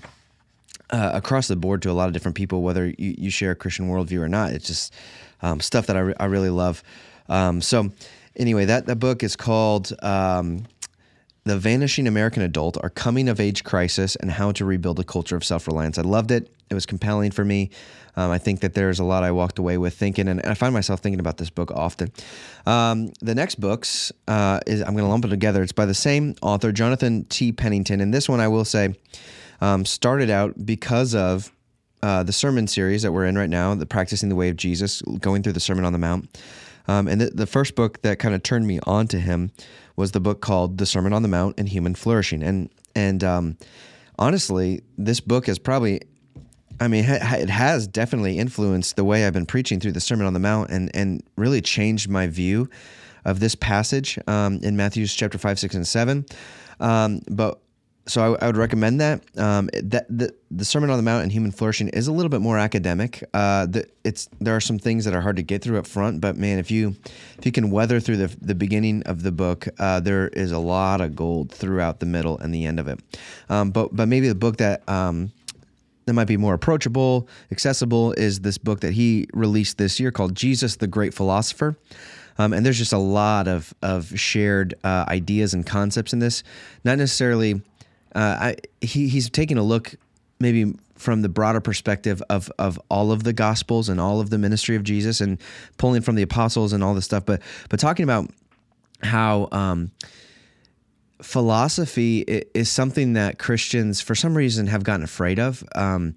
Uh, 0.91 1.09
across 1.15 1.47
the 1.47 1.55
board 1.55 1.81
to 1.81 1.89
a 1.89 1.93
lot 1.93 2.05
of 2.05 2.13
different 2.13 2.37
people, 2.37 2.61
whether 2.61 2.85
you, 2.85 3.15
you 3.17 3.29
share 3.31 3.49
a 3.49 3.55
Christian 3.55 3.89
worldview 3.89 4.19
or 4.19 4.29
not, 4.29 4.51
it's 4.51 4.67
just 4.67 4.93
um, 5.41 5.59
stuff 5.59 5.87
that 5.87 5.97
I, 5.97 5.99
re- 6.01 6.13
I 6.19 6.25
really 6.25 6.51
love. 6.51 6.83
Um, 7.27 7.59
so, 7.59 7.89
anyway, 8.35 8.65
that 8.65 8.85
that 8.85 8.97
book 8.97 9.23
is 9.23 9.35
called 9.35 9.91
um, 10.03 10.67
the 11.45 11.57
Vanishing 11.57 12.07
American 12.07 12.41
Adult, 12.41 12.75
Our 12.81 12.89
Coming 12.89 13.29
of 13.29 13.39
Age 13.39 13.63
Crisis, 13.63 14.15
and 14.15 14.31
How 14.31 14.51
to 14.53 14.65
Rebuild 14.65 14.99
a 14.99 15.03
Culture 15.03 15.35
of 15.35 15.43
Self 15.43 15.67
Reliance. 15.67 15.99
I 15.99 16.01
loved 16.01 16.31
it. 16.31 16.51
It 16.71 16.73
was 16.73 16.87
compelling 16.87 17.29
for 17.29 17.45
me. 17.45 17.69
Um, 18.15 18.31
I 18.31 18.39
think 18.39 18.61
that 18.61 18.73
there's 18.73 18.99
a 18.99 19.03
lot 19.03 19.23
I 19.23 19.29
walked 19.29 19.59
away 19.59 19.77
with 19.77 19.93
thinking, 19.93 20.27
and 20.27 20.41
I 20.41 20.55
find 20.55 20.73
myself 20.73 21.01
thinking 21.01 21.19
about 21.19 21.37
this 21.37 21.51
book 21.51 21.69
often. 21.69 22.11
Um, 22.65 23.11
the 23.21 23.35
next 23.35 23.55
books 23.55 24.11
uh, 24.27 24.59
is 24.65 24.81
I'm 24.81 24.93
going 24.93 25.03
to 25.03 25.09
lump 25.09 25.25
it 25.25 25.27
together. 25.27 25.61
It's 25.61 25.71
by 25.71 25.85
the 25.85 25.93
same 25.93 26.35
author, 26.41 26.71
Jonathan 26.71 27.25
T. 27.25 27.51
Pennington, 27.51 28.01
and 28.01 28.11
this 28.11 28.27
one 28.27 28.39
I 28.39 28.47
will 28.47 28.65
say 28.65 28.95
um, 29.61 29.85
started 29.85 30.31
out 30.31 30.65
because 30.65 31.13
of 31.13 31.51
uh, 32.01 32.23
the 32.23 32.33
sermon 32.33 32.65
series 32.65 33.03
that 33.03 33.11
we're 33.11 33.25
in 33.25 33.37
right 33.37 33.49
now, 33.49 33.75
the 33.75 33.85
Practicing 33.85 34.29
the 34.29 34.35
Way 34.35 34.49
of 34.49 34.57
Jesus, 34.57 35.03
going 35.19 35.43
through 35.43 35.53
the 35.53 35.59
Sermon 35.59 35.85
on 35.85 35.93
the 35.93 35.99
Mount. 35.99 36.39
Um, 36.87 37.07
and 37.07 37.19
the, 37.21 37.29
the 37.31 37.47
first 37.47 37.75
book 37.75 38.01
that 38.03 38.19
kind 38.19 38.35
of 38.35 38.43
turned 38.43 38.67
me 38.67 38.79
on 38.85 39.07
to 39.07 39.19
him 39.19 39.51
was 39.95 40.11
the 40.11 40.19
book 40.19 40.41
called 40.41 40.77
The 40.77 40.85
Sermon 40.85 41.13
on 41.13 41.21
the 41.21 41.27
Mount 41.27 41.55
and 41.57 41.69
Human 41.69 41.95
Flourishing. 41.95 42.43
And 42.43 42.69
and 42.95 43.23
um, 43.23 43.57
honestly, 44.17 44.81
this 44.97 45.19
book 45.19 45.49
is 45.49 45.59
probably, 45.59 46.01
I 46.79 46.87
mean, 46.87 47.05
it 47.07 47.49
has 47.49 47.87
definitely 47.87 48.39
influenced 48.39 48.95
the 48.95 49.03
way 49.03 49.25
I've 49.25 49.33
been 49.33 49.45
preaching 49.45 49.79
through 49.79 49.93
the 49.93 49.99
Sermon 49.99 50.25
on 50.25 50.33
the 50.33 50.39
Mount 50.39 50.69
and 50.69 50.89
and 50.95 51.23
really 51.35 51.61
changed 51.61 52.09
my 52.09 52.27
view 52.27 52.69
of 53.25 53.39
this 53.39 53.55
passage 53.55 54.19
um, 54.27 54.59
in 54.61 54.77
Matthew's 54.77 55.13
chapter 55.13 55.37
five, 55.37 55.59
six, 55.59 55.75
and 55.75 55.87
seven. 55.87 56.25
Um, 56.79 57.21
but 57.29 57.59
so 58.07 58.35
I, 58.35 58.43
I, 58.43 58.47
would 58.47 58.57
recommend 58.57 59.01
that. 59.01 59.21
Um, 59.38 59.69
that 59.74 60.05
the, 60.09 60.33
the 60.51 60.63
Sermon 60.65 60.89
on 60.89 60.97
the 60.97 61.03
Mount 61.03 61.24
and 61.24 61.31
Human 61.31 61.51
Flourishing 61.51 61.89
is 61.89 62.07
a 62.07 62.12
little 62.12 62.29
bit 62.29 62.41
more 62.41 62.57
academic. 62.57 63.24
Uh, 63.33 63.67
it's 64.03 64.29
there 64.39 64.55
are 64.55 64.62
some 64.62 64.77
things 64.77 65.05
that 65.05 65.15
are 65.15 65.21
hard 65.21 65.38
to 65.38 65.43
get 65.43 65.63
through 65.63 65.79
up 65.79 65.88
front, 65.88 66.21
but 66.21 66.38
man, 66.38 66.59
if 66.59 66.69
you 66.69 66.95
if 67.38 67.45
you 67.45 67.51
can 67.51 67.71
weather 67.71 68.00
through 68.00 68.17
the 68.17 68.27
the 68.41 68.55
beginning 68.55 69.03
of 69.03 69.24
the 69.24 69.31
book, 69.31 69.67
uh, 69.79 70.00
there 70.00 70.27
is 70.29 70.51
a 70.51 70.59
lot 70.59 71.01
of 71.01 71.15
gold 71.15 71.51
throughout 71.51 72.00
the 72.00 72.05
middle 72.05 72.38
and 72.38 72.53
the 72.53 72.65
end 72.65 72.79
of 72.79 72.88
it. 72.88 73.00
Um, 73.50 73.71
but 73.71 73.95
but 73.95 74.07
maybe 74.07 74.27
the 74.27 74.35
book 74.35 74.57
that 74.57 74.88
um, 74.88 75.31
that 76.05 76.13
might 76.13 76.27
be 76.27 76.38
more 76.38 76.53
approachable, 76.53 77.27
accessible, 77.51 78.13
is 78.13 78.41
this 78.41 78.57
book 78.57 78.81
that 78.81 78.93
he 78.93 79.27
released 79.33 79.77
this 79.77 80.00
year 80.00 80.12
called 80.12 80.35
Jesus 80.35 80.75
the 80.75 80.88
Great 80.88 81.13
Philosopher. 81.13 81.75
Um, 82.38 82.53
and 82.53 82.65
there's 82.65 82.77
just 82.77 82.93
a 82.93 82.97
lot 82.97 83.47
of 83.47 83.74
of 83.81 84.17
shared 84.19 84.75
uh, 84.83 85.05
ideas 85.07 85.53
and 85.53 85.65
concepts 85.65 86.13
in 86.13 86.19
this. 86.19 86.43
Not 86.83 86.97
necessarily, 86.97 87.62
uh, 88.15 88.38
I, 88.39 88.55
he 88.81 89.07
he's 89.07 89.29
taking 89.29 89.57
a 89.57 89.63
look 89.63 89.95
maybe 90.39 90.74
from 90.95 91.22
the 91.22 91.29
broader 91.29 91.62
perspective 91.62 92.24
of 92.29 92.51
of 92.57 92.79
all 92.89 93.12
of 93.12 93.24
the 93.24 93.34
gospels 93.34 93.89
and 93.89 94.00
all 94.00 94.19
of 94.19 94.29
the 94.29 94.38
ministry 94.38 94.75
of 94.75 94.84
Jesus 94.84 95.22
and 95.22 95.39
pulling 95.77 96.01
from 96.01 96.15
the 96.15 96.24
apostles 96.24 96.74
and 96.74 96.84
all 96.84 96.93
this 96.93 97.05
stuff. 97.05 97.25
But 97.25 97.41
but 97.69 97.79
talking 97.79 98.03
about 98.03 98.29
how. 99.01 99.50
Um, 99.51 99.91
philosophy 101.22 102.19
is 102.53 102.69
something 102.69 103.13
that 103.13 103.39
Christians, 103.39 104.01
for 104.01 104.15
some 104.15 104.36
reason, 104.36 104.67
have 104.67 104.84
gotten 104.84 105.03
afraid 105.03 105.39
of. 105.39 105.63
Um, 105.74 106.13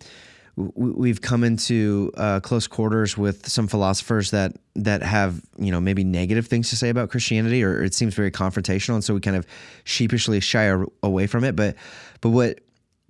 we've 0.74 1.20
come 1.20 1.44
into 1.44 2.10
uh, 2.16 2.40
close 2.40 2.66
quarters 2.66 3.16
with 3.16 3.48
some 3.48 3.68
philosophers 3.68 4.32
that 4.32 4.56
that 4.74 5.02
have 5.02 5.40
you 5.58 5.70
know 5.70 5.80
maybe 5.80 6.04
negative 6.04 6.46
things 6.46 6.70
to 6.70 6.76
say 6.76 6.88
about 6.88 7.10
Christianity, 7.10 7.62
or 7.62 7.82
it 7.82 7.94
seems 7.94 8.14
very 8.14 8.30
confrontational, 8.30 8.94
and 8.94 9.04
so 9.04 9.14
we 9.14 9.20
kind 9.20 9.36
of 9.36 9.46
sheepishly 9.84 10.40
shy 10.40 10.74
away 11.02 11.26
from 11.26 11.44
it. 11.44 11.54
But 11.54 11.76
but 12.20 12.30
what 12.30 12.60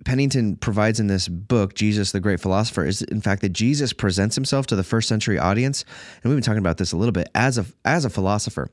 Pennington 0.05 0.57
provides 0.57 0.99
in 0.99 1.07
this 1.07 1.27
book, 1.27 1.73
Jesus 1.73 2.11
the 2.11 2.19
Great 2.19 2.39
Philosopher, 2.39 2.85
is 2.85 3.01
in 3.01 3.21
fact 3.21 3.41
that 3.41 3.49
Jesus 3.49 3.93
presents 3.93 4.35
himself 4.35 4.67
to 4.67 4.75
the 4.75 4.83
first 4.83 5.09
century 5.09 5.39
audience, 5.39 5.83
and 6.23 6.29
we've 6.29 6.37
been 6.37 6.43
talking 6.43 6.59
about 6.59 6.77
this 6.77 6.91
a 6.91 6.97
little 6.97 7.11
bit 7.11 7.29
as 7.33 7.57
a 7.57 7.65
as 7.83 8.05
a 8.05 8.09
philosopher. 8.09 8.69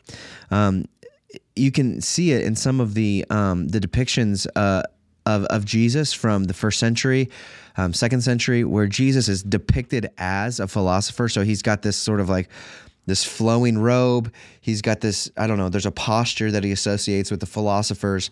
Um, 0.50 0.84
you 1.54 1.72
can 1.72 2.00
see 2.02 2.32
it 2.32 2.44
in 2.44 2.56
some 2.56 2.80
of 2.80 2.94
the 2.94 3.24
um, 3.30 3.68
the 3.68 3.80
depictions 3.80 4.46
uh, 4.54 4.82
of 5.24 5.44
of 5.46 5.64
Jesus 5.64 6.12
from 6.12 6.44
the 6.44 6.54
first 6.54 6.78
century, 6.78 7.30
um, 7.76 7.92
second 7.92 8.22
century, 8.22 8.64
where 8.64 8.86
Jesus 8.86 9.28
is 9.28 9.42
depicted 9.42 10.10
as 10.18 10.60
a 10.60 10.68
philosopher. 10.68 11.28
So 11.28 11.42
he's 11.42 11.62
got 11.62 11.82
this 11.82 11.96
sort 11.96 12.20
of 12.20 12.28
like 12.28 12.48
this 13.06 13.24
flowing 13.24 13.78
robe. 13.78 14.32
He's 14.60 14.82
got 14.82 15.00
this 15.00 15.30
I 15.36 15.46
don't 15.46 15.58
know. 15.58 15.68
There's 15.68 15.86
a 15.86 15.92
posture 15.92 16.50
that 16.50 16.64
he 16.64 16.72
associates 16.72 17.30
with 17.30 17.40
the 17.40 17.46
philosophers, 17.46 18.30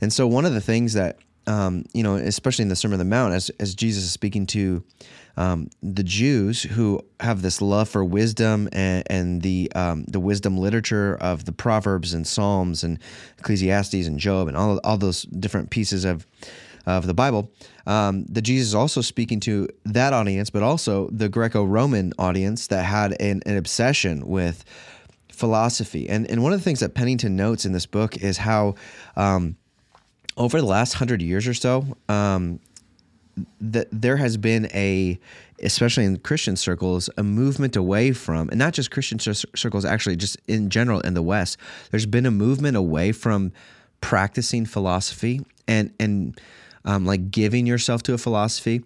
and 0.00 0.12
so 0.12 0.26
one 0.26 0.44
of 0.44 0.52
the 0.52 0.60
things 0.60 0.94
that 0.94 1.18
um, 1.46 1.84
you 1.92 2.02
know, 2.02 2.16
especially 2.16 2.62
in 2.62 2.68
the 2.68 2.76
Sermon 2.76 2.94
on 2.94 2.98
the 3.06 3.10
Mount, 3.10 3.34
as 3.34 3.50
as 3.60 3.74
Jesus 3.74 4.04
is 4.04 4.12
speaking 4.12 4.46
to 4.46 4.84
um, 5.36 5.70
the 5.82 6.02
Jews 6.02 6.62
who 6.62 7.00
have 7.20 7.42
this 7.42 7.62
love 7.62 7.88
for 7.88 8.04
wisdom 8.04 8.68
and, 8.72 9.04
and 9.08 9.42
the 9.42 9.72
um, 9.74 10.04
the 10.04 10.20
wisdom 10.20 10.58
literature 10.58 11.16
of 11.20 11.44
the 11.46 11.52
Proverbs 11.52 12.12
and 12.12 12.26
Psalms 12.26 12.84
and 12.84 12.98
Ecclesiastes 13.38 14.06
and 14.06 14.18
Job 14.18 14.48
and 14.48 14.56
all 14.56 14.78
all 14.84 14.98
those 14.98 15.22
different 15.22 15.70
pieces 15.70 16.04
of 16.04 16.26
of 16.86 17.06
the 17.06 17.14
Bible. 17.14 17.50
Um, 17.86 18.24
the 18.24 18.42
Jesus 18.42 18.68
is 18.68 18.74
also 18.74 19.00
speaking 19.00 19.40
to 19.40 19.68
that 19.84 20.12
audience, 20.12 20.50
but 20.50 20.62
also 20.62 21.08
the 21.10 21.28
Greco-Roman 21.28 22.12
audience 22.18 22.66
that 22.68 22.84
had 22.84 23.20
an, 23.20 23.42
an 23.46 23.56
obsession 23.56 24.26
with 24.26 24.64
philosophy. 25.28 26.08
And 26.08 26.30
and 26.30 26.42
one 26.42 26.52
of 26.52 26.58
the 26.60 26.64
things 26.64 26.80
that 26.80 26.94
Pennington 26.94 27.36
notes 27.36 27.64
in 27.64 27.72
this 27.72 27.86
book 27.86 28.16
is 28.16 28.38
how 28.38 28.74
um, 29.16 29.56
over 30.36 30.60
the 30.60 30.66
last 30.66 30.94
hundred 30.94 31.22
years 31.22 31.46
or 31.46 31.54
so, 31.54 31.96
um, 32.08 32.60
that 33.60 33.88
there 33.92 34.16
has 34.16 34.36
been 34.36 34.68
a, 34.74 35.18
especially 35.62 36.04
in 36.04 36.18
Christian 36.18 36.56
circles, 36.56 37.08
a 37.16 37.22
movement 37.22 37.76
away 37.76 38.12
from, 38.12 38.48
and 38.50 38.58
not 38.58 38.74
just 38.74 38.90
Christian 38.90 39.18
circles, 39.18 39.84
actually, 39.84 40.16
just 40.16 40.36
in 40.46 40.70
general 40.70 41.00
in 41.00 41.14
the 41.14 41.22
West, 41.22 41.56
there's 41.90 42.06
been 42.06 42.26
a 42.26 42.30
movement 42.30 42.76
away 42.76 43.12
from 43.12 43.52
practicing 44.00 44.66
philosophy 44.66 45.40
and 45.68 45.92
and 46.00 46.40
um, 46.84 47.06
like 47.06 47.30
giving 47.30 47.66
yourself 47.66 48.02
to 48.04 48.14
a 48.14 48.18
philosophy. 48.18 48.82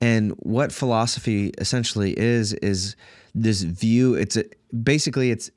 And 0.00 0.32
what 0.38 0.72
philosophy 0.72 1.52
essentially 1.58 2.18
is 2.18 2.52
is 2.54 2.96
this 3.34 3.62
view. 3.62 4.14
It's 4.14 4.36
a, 4.36 4.44
basically 4.82 5.30
it's 5.30 5.50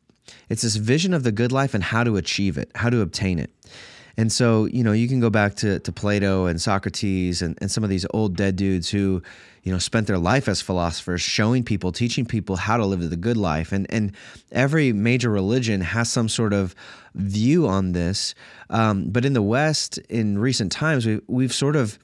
it's 0.49 0.61
this 0.61 0.75
vision 0.75 1.13
of 1.13 1.23
the 1.23 1.31
good 1.31 1.51
life 1.51 1.73
and 1.73 1.83
how 1.83 2.03
to 2.03 2.17
achieve 2.17 2.57
it, 2.57 2.71
how 2.75 2.89
to 2.89 3.01
obtain 3.01 3.39
it. 3.39 3.51
And 4.15 4.31
so, 4.31 4.65
you 4.65 4.83
know, 4.83 4.91
you 4.91 5.07
can 5.07 5.19
go 5.19 5.29
back 5.29 5.55
to, 5.55 5.79
to 5.79 5.91
Plato 5.91 6.45
and 6.45 6.61
Socrates 6.61 7.41
and, 7.41 7.57
and 7.61 7.71
some 7.71 7.83
of 7.83 7.89
these 7.89 8.05
old 8.13 8.35
dead 8.35 8.55
dudes 8.55 8.89
who, 8.89 9.23
you 9.63 9.71
know, 9.71 9.79
spent 9.79 10.07
their 10.07 10.19
life 10.19 10.47
as 10.47 10.61
philosophers, 10.61 11.21
showing 11.21 11.63
people, 11.63 11.91
teaching 11.91 12.25
people 12.25 12.55
how 12.55 12.77
to 12.77 12.85
live 12.85 13.09
the 13.09 13.17
good 13.17 13.37
life. 13.37 13.71
And, 13.71 13.87
and 13.89 14.11
every 14.51 14.93
major 14.93 15.29
religion 15.29 15.81
has 15.81 16.11
some 16.11 16.29
sort 16.29 16.53
of 16.53 16.75
view 17.15 17.67
on 17.67 17.93
this. 17.93 18.35
Um, 18.69 19.05
but 19.05 19.25
in 19.25 19.33
the 19.33 19.41
West, 19.41 19.97
in 20.09 20.37
recent 20.37 20.71
times, 20.71 21.07
we, 21.07 21.19
we've 21.27 21.53
sort 21.53 21.75
of 21.75 21.97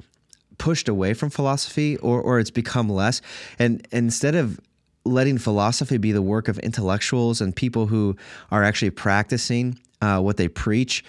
pushed 0.57 0.89
away 0.89 1.13
from 1.13 1.29
philosophy 1.29 1.97
or, 1.97 2.21
or 2.21 2.39
it's 2.39 2.51
become 2.51 2.89
less. 2.89 3.21
And, 3.59 3.87
and 3.91 4.05
instead 4.05 4.35
of 4.35 4.59
letting 5.05 5.37
philosophy 5.37 5.97
be 5.97 6.11
the 6.11 6.21
work 6.21 6.47
of 6.47 6.57
intellectuals 6.59 7.39
and 7.39 7.55
people 7.55 7.87
who 7.87 8.15
are 8.51 8.63
actually 8.63 8.91
practicing 8.91 9.79
uh, 10.01 10.19
what 10.19 10.37
they 10.37 10.47
preach, 10.47 11.03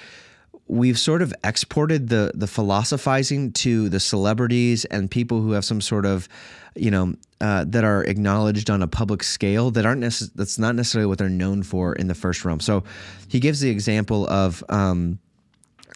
we've 0.71 0.99
sort 0.99 1.21
of 1.21 1.35
exported 1.43 2.09
the 2.09 2.31
the 2.35 2.47
philosophizing 2.47 3.53
to 3.53 3.89
the 3.89 3.99
celebrities 3.99 4.85
and 4.87 5.11
people 5.11 5.41
who 5.41 5.51
have 5.51 5.65
some 5.65 5.81
sort 5.81 6.07
of 6.07 6.29
you 6.77 6.91
know 6.91 7.15
uh, 7.41 7.65
that 7.67 7.83
are 7.83 8.05
acknowledged 8.05 8.71
on 8.71 8.81
a 8.83 8.87
public 8.87 9.23
scale 9.23 9.71
that 9.73 9.85
aren't 9.85 10.03
necess- 10.03 10.31
that's 10.35 10.59
not 10.59 10.75
necessarily 10.77 11.07
what 11.07 11.19
they're 11.19 11.29
known 11.29 11.63
for 11.63 11.95
in 11.95 12.07
the 12.07 12.15
first 12.15 12.45
realm. 12.45 12.61
So 12.61 12.85
he 13.29 13.41
gives 13.41 13.61
the 13.61 13.71
example 13.71 14.29
of 14.29 14.63
um, 14.69 15.19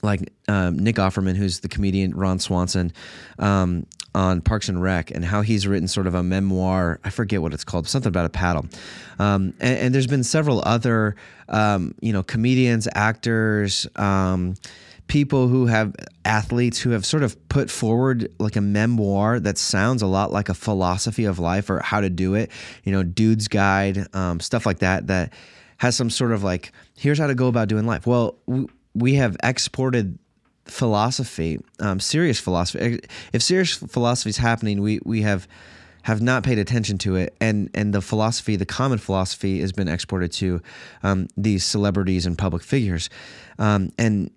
like 0.03 0.33
um, 0.49 0.79
Nick 0.79 0.97
Offerman, 0.97 1.37
who's 1.37 1.61
the 1.61 1.69
comedian 1.69 2.15
Ron 2.15 2.39
Swanson, 2.39 2.93
um, 3.39 3.87
on 4.15 4.41
Parks 4.41 4.69
and 4.69 4.81
Rec, 4.83 5.11
and 5.11 5.25
how 5.25 5.43
he's 5.43 5.67
written 5.67 5.89
sort 5.89 6.07
of 6.07 6.15
a 6.15 6.23
memoir. 6.23 7.01
I 7.05 7.11
forget 7.11 7.43
what 7.43 7.53
it's 7.53 7.65
called, 7.65 7.89
something 7.89 8.09
about 8.09 8.27
a 8.27 8.31
paddle. 8.31 8.67
Um, 9.19 9.55
and, 9.61 9.79
and, 9.79 9.95
there's 9.95 10.07
been 10.07 10.25
several 10.25 10.63
other, 10.65 11.17
um, 11.49 11.95
you 12.01 12.13
know, 12.13 12.23
comedians, 12.23 12.89
actors, 12.95 13.87
um, 13.97 14.55
people 15.07 15.49
who 15.49 15.67
have 15.67 15.95
athletes 16.25 16.79
who 16.79 16.91
have 16.91 17.05
sort 17.05 17.23
of 17.23 17.49
put 17.49 17.71
forward 17.71 18.33
like 18.39 18.57
a 18.57 18.61
memoir 18.61 19.39
that 19.39 19.59
sounds 19.59 20.01
a 20.01 20.07
lot 20.07 20.33
like 20.33 20.49
a 20.49 20.55
philosophy 20.55 21.25
of 21.25 21.39
life 21.39 21.69
or 21.69 21.81
how 21.81 22.01
to 22.01 22.09
do 22.09 22.35
it. 22.35 22.51
You 22.85 22.93
know, 22.93 23.03
Dude's 23.03 23.49
Guide, 23.49 24.07
um, 24.15 24.41
stuff 24.41 24.65
like 24.65 24.79
that. 24.79 25.09
That 25.09 25.33
has 25.79 25.97
some 25.97 26.09
sort 26.09 26.33
of 26.33 26.43
like, 26.43 26.73
here's 26.97 27.19
how 27.19 27.27
to 27.27 27.35
go 27.35 27.49
about 27.49 27.69
doing 27.69 27.87
life. 27.87 28.07
Well. 28.07 28.37
We, 28.47 28.67
we 28.95 29.15
have 29.15 29.37
exported 29.43 30.19
philosophy, 30.67 31.61
um, 31.81 32.01
serious 32.01 32.41
philosophy. 32.41 33.01
If 33.33 33.43
serious 33.43 33.75
philosophy 33.75 34.31
is 34.31 34.39
happening, 34.39 34.81
we 34.81 35.01
we 35.05 35.23
have 35.23 35.47
have 36.03 36.21
not 36.21 36.43
paid 36.43 36.59
attention 36.59 36.99
to 36.99 37.17
it, 37.17 37.35
and 37.41 37.71
and 37.75 37.95
the 37.95 38.01
philosophy, 38.01 38.57
the 38.57 38.67
common 38.67 38.99
philosophy, 38.99 39.61
has 39.61 39.73
been 39.73 39.89
exported 39.89 40.33
to 40.33 40.61
um, 41.03 41.29
these 41.37 41.65
celebrities 41.65 42.27
and 42.27 42.37
public 42.37 42.63
figures, 42.63 43.11
um, 43.59 43.91
and 43.99 44.31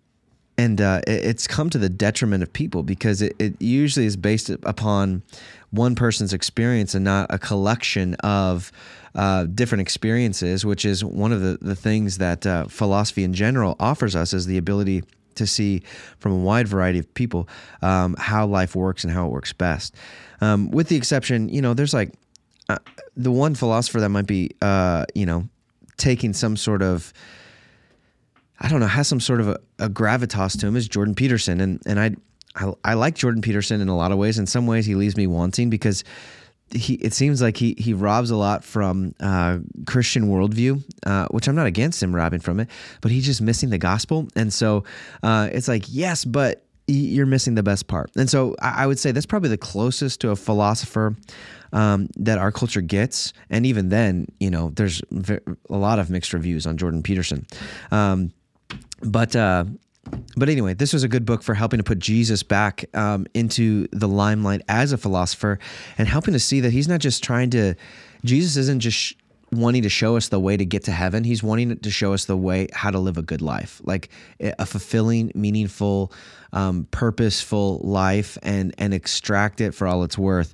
and 0.58 0.82
uh, 0.82 1.02
it's 1.06 1.46
come 1.48 1.70
to 1.70 1.78
the 1.78 1.90
detriment 1.90 2.42
of 2.42 2.52
people 2.52 2.84
because 2.84 3.22
it, 3.22 3.36
it 3.38 3.62
usually 3.62 4.06
is 4.06 4.18
based 4.18 4.50
upon 4.50 5.22
one 5.70 5.94
person's 5.94 6.34
experience 6.34 6.96
and 6.96 7.06
not 7.06 7.28
a 7.30 7.38
collection 7.38 8.16
of 8.16 8.72
uh, 9.14 9.46
different 9.46 9.82
experiences, 9.82 10.66
which 10.66 10.84
is 10.84 11.04
one 11.04 11.32
of 11.32 11.42
the, 11.42 11.60
the 11.62 11.76
things 11.76 12.18
that 12.18 12.46
uh, 12.46 12.66
philosophy 12.66 13.24
in 13.24 13.34
general 13.34 13.76
offers 13.80 14.16
us 14.16 14.34
is 14.34 14.46
the 14.46 14.58
ability 14.58 15.04
to 15.38 15.48
see 15.48 15.82
from 16.20 16.34
a 16.34 16.38
wide 16.38 16.68
variety 16.68 17.00
of 17.00 17.14
people 17.14 17.48
um, 17.82 18.16
how 18.20 18.46
life 18.46 18.76
works 18.76 19.04
and 19.04 19.14
how 19.14 19.26
it 19.26 19.30
works 19.30 19.54
best. 19.54 19.96
Um, 20.42 20.70
with 20.72 20.90
the 20.90 20.96
exception, 20.96 21.50
you 21.50 21.62
know, 21.62 21.74
there's 21.74 21.94
like 21.94 22.14
uh, 22.70 22.78
the 23.16 23.32
one 23.32 23.56
philosopher 23.56 24.00
that 24.00 24.10
might 24.10 24.28
be, 24.28 24.52
uh, 24.62 25.06
you 25.16 25.26
know, 25.26 25.48
taking 25.98 26.34
some 26.34 26.56
sort 26.58 26.82
of 26.82 27.14
I 28.60 28.70
don't 28.70 28.80
know, 28.80 28.88
has 28.88 29.08
some 29.08 29.20
sort 29.20 29.40
of 29.40 29.50
a, 29.50 29.60
a, 29.80 29.90
gravitas 29.90 30.60
to 30.60 30.68
him 30.68 30.76
is 30.76 30.88
Jordan 30.88 31.16
Peterson. 31.16 31.62
And 31.62 31.82
and 31.86 32.00
I, 32.00 32.16
I 32.56 32.74
I 32.84 32.94
like 32.96 33.16
Jordan 33.16 33.42
Peterson 33.42 33.82
in 33.82 33.88
a 33.88 33.96
lot 33.96 34.12
of 34.12 34.18
ways. 34.18 34.40
In 34.40 34.48
some 34.48 34.66
ways 34.66 34.86
he 34.86 34.96
leaves 34.96 35.16
me 35.16 35.28
wanting 35.28 35.70
because 35.70 36.04
he 36.72 36.96
it 36.96 37.14
seems 37.14 37.42
like 37.42 37.58
he 37.58 37.76
he 37.78 37.94
robs 37.94 38.30
a 38.30 38.36
lot 38.36 38.64
from 38.64 39.16
uh, 39.20 39.60
Christian 39.86 40.30
worldview, 40.30 40.84
uh, 41.06 41.28
which 41.28 41.48
I'm 41.48 41.56
not 41.56 41.68
against 41.68 42.02
him 42.04 42.16
robbing 42.16 42.40
from 42.40 42.60
it, 42.60 42.70
but 43.02 43.12
he's 43.12 43.26
just 43.26 43.42
missing 43.42 43.70
the 43.70 43.78
gospel, 43.78 44.28
and 44.36 44.52
so 44.54 44.84
uh, 45.24 45.50
it's 45.52 45.68
like 45.68 45.86
yes, 45.88 46.26
but 46.26 46.64
you're 46.88 47.26
missing 47.26 47.56
the 47.56 47.64
best 47.64 47.88
part, 47.88 48.12
and 48.16 48.30
so 48.30 48.56
I, 48.62 48.84
I 48.84 48.88
would 48.88 49.00
say 49.00 49.12
that's 49.12 49.26
probably 49.26 49.50
the 49.50 49.58
closest 49.58 50.22
to 50.22 50.32
a 50.32 50.36
philosopher 50.36 51.16
um, 51.74 52.10
that 52.18 52.38
our 52.38 52.52
culture 52.52 52.82
gets, 52.82 53.34
and 53.50 53.66
even 53.66 53.90
then, 53.90 54.28
you 54.40 54.50
know, 54.50 54.72
there's 54.72 55.02
a 55.12 55.78
lot 55.78 56.00
of 56.00 56.10
mixed 56.10 56.34
reviews 56.34 56.68
on 56.68 56.78
Jordan 56.78 57.02
Peterson, 57.02 57.46
um, 57.92 58.34
but 59.02 59.36
uh, 59.36 59.66
but 60.36 60.50
anyway, 60.50 60.74
this 60.74 60.94
was 60.94 61.04
a 61.04 61.08
good 61.08 61.26
book 61.26 61.44
for 61.44 61.54
helping 61.54 61.78
to 61.78 61.84
put 61.84 62.00
Jesus 62.00 62.44
back 62.44 62.86
um, 62.94 63.26
into 63.34 63.88
the 63.92 64.08
limelight 64.08 64.62
as 64.68 64.92
a 64.92 64.98
philosopher 64.98 65.60
and 65.98 66.08
helping 66.08 66.34
to 66.34 66.40
see 66.40 66.60
that 66.62 66.72
he's 66.72 66.88
not 66.88 67.00
just 67.00 67.24
trying 67.24 67.50
to, 67.52 67.76
Jesus 68.24 68.58
isn't 68.58 68.80
just 68.82 69.16
wanting 69.52 69.84
to 69.84 69.90
show 69.90 70.18
us 70.18 70.30
the 70.30 70.40
way 70.40 70.58
to 70.58 70.66
get 70.66 70.84
to 70.84 70.92
heaven. 70.92 71.24
He's 71.24 71.42
wanting 71.42 71.78
to 71.78 71.92
show 71.92 72.14
us 72.14 72.26
the 72.26 72.38
way 72.38 72.68
how 72.74 72.92
to 72.92 73.00
live 73.00 73.18
a 73.18 73.22
good 73.22 73.42
life, 73.42 73.82
like 73.84 74.10
a 74.40 74.66
fulfilling, 74.66 75.32
meaningful, 75.36 76.12
um, 76.54 76.88
purposeful 76.92 77.80
life, 77.84 78.38
and 78.44 78.74
and 78.78 78.94
extract 78.94 79.62
it 79.62 79.74
for 79.74 79.88
all 79.88 80.04
it's 80.04 80.18
worth. 80.18 80.54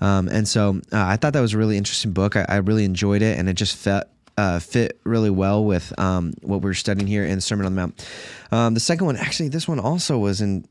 Um, 0.00 0.28
and 0.28 0.46
so 0.46 0.80
uh, 0.92 1.04
I 1.04 1.16
thought 1.16 1.32
that 1.32 1.40
was 1.40 1.54
a 1.54 1.58
really 1.58 1.78
interesting 1.78 2.12
book. 2.12 2.36
I, 2.36 2.44
I 2.48 2.56
really 2.56 2.84
enjoyed 2.84 3.22
it, 3.22 3.38
and 3.38 3.48
it 3.48 3.54
just 3.54 3.76
felt 3.76 4.04
uh, 4.36 4.58
fit 4.58 5.00
really 5.04 5.30
well 5.30 5.64
with 5.64 5.96
um, 5.98 6.34
what 6.42 6.60
we're 6.62 6.74
studying 6.74 7.06
here 7.06 7.24
in 7.24 7.40
Sermon 7.40 7.66
on 7.66 7.74
the 7.74 7.80
Mount. 7.80 8.08
Um, 8.50 8.74
the 8.74 8.80
second 8.80 9.06
one, 9.06 9.16
actually, 9.16 9.48
this 9.48 9.68
one 9.68 9.80
also 9.80 10.18
was 10.18 10.40
in. 10.40 10.66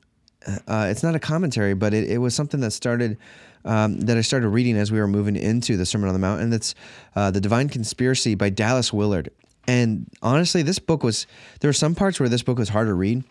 Uh, 0.67 0.87
it's 0.89 1.03
not 1.03 1.15
a 1.15 1.19
commentary, 1.19 1.73
but 1.73 1.93
it, 1.93 2.09
it 2.09 2.17
was 2.17 2.35
something 2.35 2.59
that 2.59 2.71
started 2.71 3.17
um, 3.65 3.99
that 4.01 4.17
I 4.17 4.21
started 4.21 4.49
reading 4.49 4.75
as 4.75 4.91
we 4.91 4.99
were 4.99 5.07
moving 5.07 5.35
into 5.35 5.77
the 5.77 5.85
Sermon 5.85 6.09
on 6.09 6.13
the 6.13 6.19
Mount, 6.19 6.41
and 6.41 6.51
that's 6.51 6.75
uh, 7.15 7.31
the 7.31 7.39
Divine 7.39 7.69
Conspiracy 7.69 8.35
by 8.35 8.49
Dallas 8.49 8.91
Willard. 8.91 9.29
And 9.67 10.07
honestly, 10.21 10.61
this 10.61 10.79
book 10.79 11.03
was 11.03 11.25
there 11.61 11.69
were 11.69 11.73
some 11.73 11.95
parts 11.95 12.19
where 12.19 12.27
this 12.27 12.43
book 12.43 12.57
was 12.57 12.69
hard 12.69 12.87
to 12.87 12.93
read, 12.93 13.23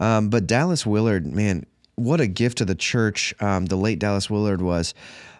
um, 0.00 0.28
but 0.28 0.46
Dallas 0.46 0.84
Willard, 0.84 1.26
man, 1.26 1.64
what 1.94 2.20
a 2.20 2.26
gift 2.26 2.58
to 2.58 2.64
the 2.64 2.74
church. 2.74 3.34
Um, 3.40 3.66
the 3.66 3.76
late 3.76 3.98
Dallas 3.98 4.28
Willard 4.28 4.60
was. 4.60 4.92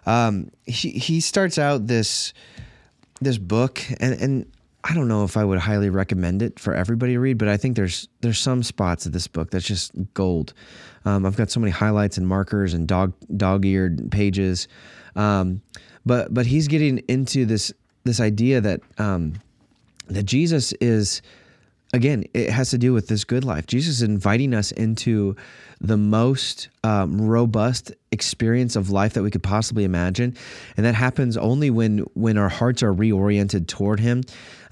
Um, 0.05 0.49
he 0.65 0.89
he 0.89 1.19
starts 1.19 1.59
out 1.59 1.85
this 1.85 2.33
this 3.21 3.37
book, 3.37 3.81
and 3.99 4.13
and 4.13 4.45
I 4.83 4.93
don't 4.93 5.07
know 5.07 5.23
if 5.23 5.35
I 5.35 5.43
would 5.43 5.59
highly 5.59 5.89
recommend 5.89 6.41
it 6.41 6.59
for 6.59 6.73
everybody 6.73 7.13
to 7.13 7.19
read, 7.19 7.37
but 7.37 7.47
I 7.47 7.57
think 7.57 7.75
there's 7.75 8.07
there's 8.21 8.39
some 8.39 8.63
spots 8.63 9.05
of 9.05 9.11
this 9.11 9.27
book 9.27 9.51
that's 9.51 9.65
just 9.65 9.91
gold. 10.13 10.53
Um, 11.05 11.25
I've 11.25 11.35
got 11.35 11.51
so 11.51 11.59
many 11.59 11.71
highlights 11.71 12.17
and 12.17 12.27
markers 12.27 12.73
and 12.73 12.87
dog 12.87 13.13
dog 13.35 13.65
eared 13.65 14.11
pages, 14.11 14.67
um, 15.15 15.61
but 16.05 16.33
but 16.33 16.45
he's 16.45 16.67
getting 16.67 16.99
into 17.07 17.45
this 17.45 17.73
this 18.05 18.19
idea 18.19 18.61
that 18.61 18.81
um, 18.97 19.33
that 20.07 20.23
Jesus 20.23 20.71
is 20.73 21.21
again 21.93 22.23
it 22.33 22.49
has 22.49 22.69
to 22.69 22.77
do 22.77 22.93
with 22.93 23.07
this 23.07 23.23
good 23.25 23.43
life. 23.43 23.67
Jesus 23.67 23.95
is 23.95 24.01
inviting 24.01 24.53
us 24.53 24.71
into 24.71 25.35
the 25.81 25.97
most 25.97 26.69
um, 26.83 27.21
robust 27.21 27.93
experience 28.11 28.75
of 28.75 28.89
life 28.89 29.13
that 29.13 29.23
we 29.23 29.31
could 29.31 29.43
possibly 29.43 29.83
imagine, 29.83 30.35
and 30.75 30.85
that 30.85 30.95
happens 30.95 31.37
only 31.37 31.69
when 31.69 31.99
when 32.13 32.37
our 32.37 32.49
hearts 32.49 32.83
are 32.83 32.93
reoriented 32.93 33.67
toward 33.67 33.99
Him. 33.99 34.23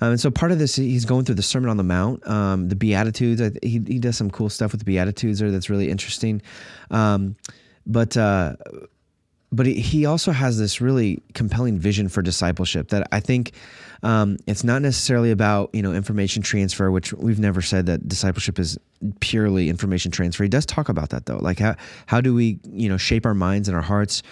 Um, 0.01 0.11
and 0.11 0.19
so 0.19 0.29
part 0.29 0.51
of 0.51 0.59
this, 0.59 0.75
he's 0.75 1.05
going 1.05 1.25
through 1.25 1.35
the 1.35 1.43
Sermon 1.43 1.69
on 1.69 1.77
the 1.77 1.83
Mount, 1.83 2.27
um, 2.27 2.69
the 2.69 2.75
Beatitudes. 2.75 3.41
He 3.63 3.81
he 3.87 3.99
does 3.99 4.17
some 4.17 4.29
cool 4.29 4.49
stuff 4.49 4.71
with 4.71 4.81
the 4.81 4.85
Beatitudes 4.85 5.39
there 5.39 5.51
that's 5.51 5.69
really 5.69 5.89
interesting. 5.89 6.41
Um, 6.91 7.35
but 7.85 8.17
uh, 8.17 8.57
but 9.51 9.65
he 9.65 10.05
also 10.05 10.31
has 10.31 10.59
this 10.59 10.81
really 10.81 11.23
compelling 11.33 11.79
vision 11.79 12.09
for 12.09 12.21
discipleship 12.21 12.89
that 12.89 13.07
I 13.11 13.19
think 13.21 13.53
um, 14.03 14.37
it's 14.47 14.63
not 14.63 14.81
necessarily 14.81 15.31
about 15.31 15.69
you 15.73 15.81
know 15.81 15.93
information 15.93 16.41
transfer, 16.41 16.91
which 16.91 17.13
we've 17.13 17.39
never 17.39 17.61
said 17.61 17.85
that 17.87 18.07
discipleship 18.07 18.59
is 18.59 18.77
purely 19.19 19.69
information 19.69 20.11
transfer. 20.11 20.43
He 20.43 20.49
does 20.49 20.65
talk 20.65 20.89
about 20.89 21.09
that 21.09 21.25
though, 21.25 21.37
like 21.37 21.59
how 21.59 21.75
how 22.05 22.21
do 22.21 22.33
we 22.33 22.59
you 22.63 22.89
know 22.89 22.97
shape 22.97 23.25
our 23.25 23.33
minds 23.33 23.67
and 23.67 23.75
our 23.75 23.83
hearts. 23.83 24.23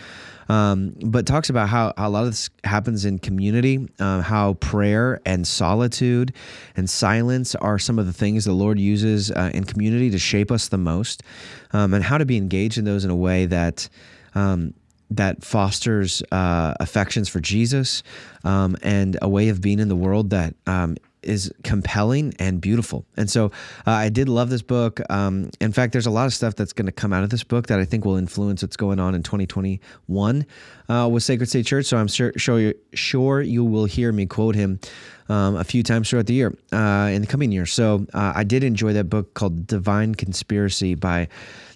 Um, 0.48 0.94
but 1.04 1.26
talks 1.26 1.50
about 1.50 1.70
how, 1.70 1.92
how, 1.98 2.08
a 2.08 2.10
lot 2.10 2.24
of 2.26 2.30
this 2.30 2.52
happens 2.64 3.04
in 3.04 3.18
community, 3.18 3.88
uh, 4.00 4.22
how 4.22 4.54
prayer 4.54 5.20
and 5.26 5.48
solitude 5.48 6.34
and 6.76 6.88
silence 6.88 7.56
are 7.56 7.80
some 7.80 7.98
of 7.98 8.06
the 8.06 8.14
things 8.14 8.46
the 8.46 8.54
Lord 8.54 8.80
uses 8.80 9.32
uh, 9.32 9.50
in 9.56 9.64
community 9.64 10.12
to 10.12 10.20
shape 10.20 10.52
us 10.52 10.68
the 10.68 10.78
most, 10.78 11.24
um, 11.72 11.96
and 11.96 12.04
how 12.04 12.20
to 12.20 12.26
be 12.26 12.38
engaged 12.38 12.78
in 12.78 12.86
those 12.86 13.04
in 13.04 13.10
a 13.10 13.16
way 13.16 13.48
that 13.48 13.90
um, 14.36 14.76
that 15.12 15.44
fosters 15.44 16.24
uh, 16.32 16.74
affections 16.80 17.30
for 17.30 17.40
Jesus 17.40 18.04
um, 18.44 18.76
and 18.82 19.18
a 19.22 19.30
way 19.30 19.50
of 19.50 19.62
being 19.62 19.80
in 19.80 19.88
the 19.88 19.96
world 19.96 20.32
that 20.32 20.56
um, 20.68 20.98
is 21.26 21.52
compelling 21.64 22.34
and 22.40 22.62
beautiful. 22.62 23.06
And 23.18 23.30
so 23.30 23.48
uh, 23.86 23.92
I 23.92 24.10
did 24.10 24.30
love 24.30 24.50
this 24.50 24.62
book. 24.62 25.02
Um, 25.10 25.50
in 25.60 25.72
fact, 25.72 25.92
there's 25.92 26.06
a 26.06 26.12
lot 26.12 26.26
of 26.26 26.34
stuff 26.34 26.56
that's 26.56 26.72
going 26.72 26.86
to 26.86 26.92
come 26.92 27.12
out 27.12 27.24
of 27.24 27.30
this 27.30 27.44
book 27.44 27.68
that 27.68 27.80
I 27.80 27.86
think 27.86 28.06
will 28.06 28.16
influence 28.16 28.62
what's 28.62 28.78
going 28.78 29.00
on 29.00 29.16
in 29.16 29.24
2021 29.24 30.46
uh, 30.88 31.10
with 31.12 31.24
Sacred 31.24 31.50
State 31.50 31.66
Church. 31.66 31.88
So 31.88 31.98
I'm 31.98 32.08
sure, 32.08 32.32
sure, 32.38 32.60
you, 32.60 32.74
sure 32.94 33.42
you 33.42 33.66
will 33.66 33.86
hear 33.86 34.12
me 34.12 34.26
quote 34.26 34.56
him 34.56 34.80
um, 35.28 35.56
a 35.56 35.64
few 35.64 35.84
times 35.84 36.10
throughout 36.10 36.28
the 36.28 36.34
year 36.34 36.56
uh, 36.72 37.10
in 37.12 37.22
the 37.22 37.28
coming 37.28 37.52
year. 37.52 37.66
So 37.66 38.06
uh, 38.14 38.34
I 38.36 38.44
did 38.44 38.64
enjoy 38.64 38.94
that 38.94 39.06
book 39.06 39.34
called 39.34 39.68
Divine 39.68 40.16
Conspiracy 40.16 40.96
by 40.96 41.28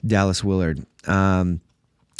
Dallas 0.05 0.43
Willard. 0.43 0.85
Um, 1.07 1.61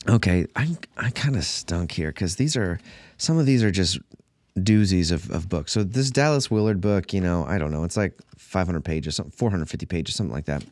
okay, 0.07 0.45
I 0.55 0.75
I 0.97 1.09
kind 1.12 1.35
of 1.35 1.43
stunk 1.43 1.91
here 1.91 2.09
because 2.09 2.35
these 2.35 2.55
are 2.55 2.79
some 3.17 3.38
of 3.38 3.45
these 3.45 3.63
are 3.63 3.71
just 3.71 3.99
doozies 4.57 5.12
of, 5.12 5.29
of 5.31 5.49
books. 5.49 5.71
So 5.71 5.83
this 5.83 6.12
Dallas 6.12 6.51
Willard 6.51 6.81
book, 6.81 7.13
you 7.13 7.21
know, 7.21 7.45
I 7.45 7.57
don't 7.57 7.71
know, 7.71 7.83
it's 7.83 7.97
like 7.97 8.13
500 8.38 8.83
pages, 8.83 9.15
something 9.15 9.31
450 9.31 9.85
pages, 9.85 10.15
something 10.15 10.33
like 10.33 10.45
that. 10.45 10.63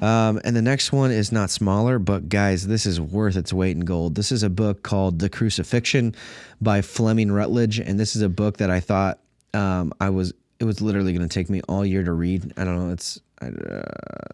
Um, 0.00 0.40
and 0.44 0.56
the 0.56 0.62
next 0.62 0.92
one 0.92 1.10
is 1.10 1.30
not 1.30 1.50
smaller, 1.50 1.98
but 1.98 2.28
guys, 2.28 2.66
this 2.66 2.86
is 2.86 3.00
worth 3.00 3.36
its 3.36 3.52
weight 3.52 3.76
in 3.76 3.84
gold. 3.84 4.14
This 4.14 4.32
is 4.32 4.42
a 4.42 4.48
book 4.48 4.82
called 4.82 5.18
The 5.18 5.28
Crucifixion 5.28 6.14
by 6.60 6.80
Fleming 6.80 7.30
Rutledge, 7.30 7.78
and 7.78 8.00
this 8.00 8.16
is 8.16 8.22
a 8.22 8.28
book 8.28 8.56
that 8.58 8.70
I 8.70 8.80
thought 8.80 9.18
um, 9.52 9.92
I 10.00 10.10
was 10.10 10.32
it 10.58 10.64
was 10.64 10.82
literally 10.82 11.14
going 11.14 11.26
to 11.26 11.32
take 11.32 11.48
me 11.48 11.62
all 11.68 11.86
year 11.86 12.04
to 12.04 12.12
read. 12.12 12.52
I 12.56 12.64
don't 12.64 12.78
know, 12.78 12.92
it's 12.92 13.18
uh, 13.40 13.82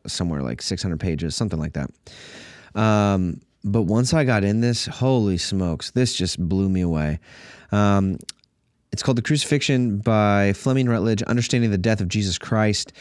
somewhere 0.07 0.43
like 0.43 0.61
600 0.61 0.99
pages, 0.99 1.37
something 1.37 1.59
like 1.59 1.75
that. 1.75 1.91
Um, 2.75 3.41
but 3.67 3.83
once 3.83 4.15
I 4.15 4.25
got 4.25 4.45
in 4.45 4.61
this, 4.61 4.87
holy 4.87 5.39
smokes, 5.39 5.91
this 5.91 6.15
just 6.15 6.39
blew 6.39 6.69
me 6.69 6.81
away. 6.81 7.19
Um, 7.73 8.19
it's 8.93 9.03
called 9.03 9.19
The 9.19 9.23
Crucifixion 9.23 9.99
by 9.99 10.53
Fleming 10.53 10.89
Rutledge, 10.89 11.23
Understanding 11.25 11.71
the 11.73 11.79
Death 11.79 12.01
of 12.01 12.09
Jesus 12.09 12.39
Christ. 12.39 12.93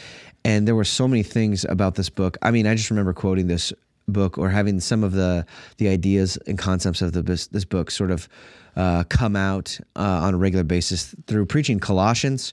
And 0.44 0.66
there 0.66 0.74
were 0.74 0.84
so 0.84 1.06
many 1.06 1.22
things 1.22 1.64
about 1.64 1.94
this 1.94 2.10
book. 2.10 2.36
I 2.42 2.50
mean, 2.50 2.66
I 2.66 2.74
just 2.74 2.90
remember 2.90 3.12
quoting 3.12 3.46
this 3.46 3.72
book 4.08 4.38
or 4.38 4.50
having 4.50 4.78
some 4.80 5.02
of 5.02 5.12
the 5.12 5.44
the 5.78 5.88
ideas 5.88 6.36
and 6.46 6.58
concepts 6.58 7.02
of 7.02 7.12
the 7.12 7.22
this 7.22 7.64
book 7.64 7.90
sort 7.90 8.10
of 8.10 8.28
uh, 8.76 9.04
come 9.08 9.36
out 9.36 9.78
uh, 9.96 10.20
on 10.22 10.34
a 10.34 10.36
regular 10.36 10.64
basis 10.64 11.14
through 11.26 11.46
preaching 11.46 11.80
Colossians. 11.80 12.52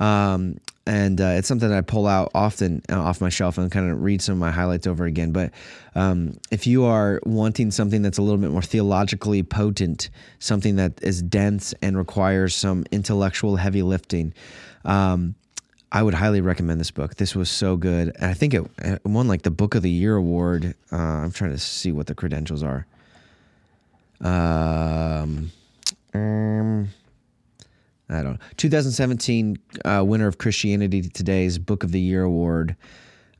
Um, 0.00 0.58
and 0.86 1.20
uh, 1.20 1.34
it's 1.36 1.48
something 1.48 1.68
that 1.70 1.78
I 1.78 1.80
pull 1.80 2.06
out 2.06 2.30
often 2.34 2.82
uh, 2.90 3.00
off 3.00 3.20
my 3.20 3.30
shelf 3.30 3.56
and 3.56 3.70
kind 3.70 3.90
of 3.90 4.02
read 4.02 4.20
some 4.20 4.34
of 4.34 4.38
my 4.38 4.50
highlights 4.50 4.86
over 4.86 5.06
again. 5.06 5.32
But 5.32 5.52
um, 5.94 6.38
if 6.50 6.66
you 6.66 6.84
are 6.84 7.20
wanting 7.24 7.70
something 7.70 8.02
that's 8.02 8.18
a 8.18 8.22
little 8.22 8.38
bit 8.38 8.50
more 8.50 8.62
theologically 8.62 9.42
potent, 9.42 10.10
something 10.38 10.76
that 10.76 11.02
is 11.02 11.22
dense 11.22 11.72
and 11.80 11.96
requires 11.96 12.54
some 12.54 12.84
intellectual 12.90 13.56
heavy 13.56 13.82
lifting, 13.82 14.34
um, 14.84 15.34
I 15.90 16.02
would 16.02 16.14
highly 16.14 16.40
recommend 16.40 16.80
this 16.80 16.90
book. 16.90 17.14
This 17.14 17.34
was 17.34 17.48
so 17.48 17.76
good, 17.76 18.12
and 18.16 18.24
I 18.26 18.34
think 18.34 18.52
it, 18.52 18.68
it 18.78 19.04
won 19.04 19.28
like 19.28 19.42
the 19.42 19.50
Book 19.50 19.74
of 19.74 19.82
the 19.82 19.90
Year 19.90 20.16
award. 20.16 20.74
Uh, 20.92 20.96
I'm 20.96 21.30
trying 21.30 21.52
to 21.52 21.58
see 21.58 21.92
what 21.92 22.08
the 22.08 22.14
credentials 22.14 22.62
are. 22.62 22.84
Um, 24.20 25.52
um 26.12 26.88
I 28.08 28.22
don't 28.22 28.32
know. 28.34 28.38
2017 28.56 29.56
uh, 29.84 30.04
winner 30.06 30.26
of 30.26 30.38
Christianity 30.38 31.02
Today's 31.02 31.58
Book 31.58 31.84
of 31.84 31.92
the 31.92 32.00
Year 32.00 32.22
award. 32.22 32.76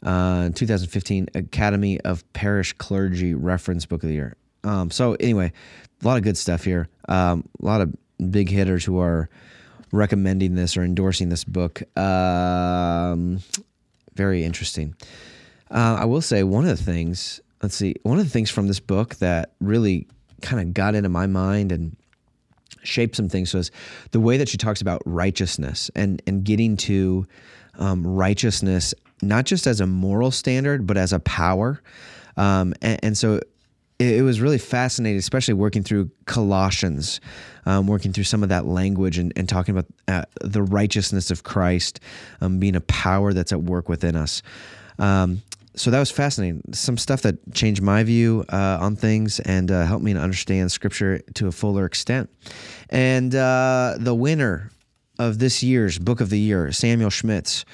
Uh, 0.02 0.50
2015 0.50 1.28
Academy 1.34 2.00
of 2.02 2.30
Parish 2.34 2.72
Clergy 2.74 3.34
Reference 3.34 3.86
Book 3.86 4.02
of 4.02 4.08
the 4.08 4.14
Year. 4.14 4.36
Um, 4.62 4.90
so 4.90 5.14
anyway, 5.14 5.52
a 6.02 6.06
lot 6.06 6.16
of 6.16 6.22
good 6.22 6.36
stuff 6.36 6.64
here. 6.64 6.88
Um, 7.08 7.48
a 7.62 7.64
lot 7.64 7.80
of 7.80 7.94
big 8.30 8.48
hitters 8.48 8.84
who 8.84 8.98
are 8.98 9.28
recommending 9.92 10.54
this 10.54 10.76
or 10.76 10.82
endorsing 10.82 11.28
this 11.28 11.44
book. 11.44 11.82
Um, 11.98 13.40
very 14.14 14.44
interesting. 14.44 14.94
Uh, 15.70 15.98
I 16.00 16.04
will 16.04 16.20
say 16.20 16.42
one 16.42 16.64
of 16.64 16.76
the 16.76 16.82
things. 16.82 17.40
Let's 17.62 17.74
see. 17.74 17.94
One 18.02 18.18
of 18.18 18.24
the 18.24 18.30
things 18.30 18.50
from 18.50 18.68
this 18.68 18.80
book 18.80 19.16
that 19.16 19.52
really 19.60 20.06
kind 20.42 20.60
of 20.60 20.74
got 20.74 20.94
into 20.94 21.08
my 21.08 21.26
mind 21.26 21.72
and 21.72 21.96
shape 22.84 23.16
some 23.16 23.28
things. 23.28 23.50
So 23.50 23.62
the 24.12 24.20
way 24.20 24.36
that 24.36 24.48
she 24.48 24.56
talks 24.56 24.80
about 24.80 25.02
righteousness 25.04 25.90
and 25.94 26.22
and 26.26 26.44
getting 26.44 26.76
to 26.78 27.26
um, 27.78 28.06
righteousness 28.06 28.94
not 29.22 29.46
just 29.46 29.66
as 29.66 29.80
a 29.80 29.86
moral 29.86 30.30
standard 30.30 30.86
but 30.86 30.96
as 30.96 31.12
a 31.12 31.20
power. 31.20 31.80
Um, 32.36 32.74
and, 32.82 33.00
and, 33.02 33.18
so 33.18 33.40
it, 33.98 34.16
it, 34.16 34.22
was 34.22 34.40
really 34.40 34.58
fascinating, 34.58 35.18
especially 35.18 35.54
working 35.54 35.84
through 35.84 36.10
Colossians, 36.26 37.20
um, 37.64 37.86
working 37.86 38.12
through 38.12 38.24
some 38.24 38.42
of 38.42 38.48
that 38.48 38.66
language 38.66 39.18
and, 39.18 39.32
and 39.36 39.48
talking 39.48 39.76
about 39.76 39.86
uh, 40.08 40.24
the 40.40 40.62
righteousness 40.62 41.30
of 41.30 41.44
Christ 41.44 42.00
um, 42.40 42.58
being 42.58 42.74
a 42.74 42.80
power 42.80 43.32
that's 43.32 43.52
at 43.52 43.62
work 43.62 43.88
within 43.88 44.16
us. 44.16 44.42
Um, 44.98 45.42
so 45.76 45.90
that 45.90 45.98
was 45.98 46.10
fascinating. 46.10 46.62
Some 46.72 46.96
stuff 46.96 47.22
that 47.22 47.52
changed 47.52 47.82
my 47.82 48.02
view 48.04 48.44
uh, 48.48 48.78
on 48.80 48.96
things 48.96 49.40
and 49.40 49.70
uh, 49.70 49.84
helped 49.86 50.04
me 50.04 50.14
to 50.14 50.20
understand 50.20 50.70
Scripture 50.70 51.20
to 51.34 51.48
a 51.48 51.52
fuller 51.52 51.84
extent. 51.84 52.30
And 52.90 53.34
uh, 53.34 53.96
the 53.98 54.14
winner 54.14 54.70
of 55.18 55.38
this 55.38 55.62
year's 55.62 55.98
Book 55.98 56.20
of 56.20 56.30
the 56.30 56.38
Year, 56.38 56.70
Samuel 56.72 57.10
Schmidt's, 57.10 57.64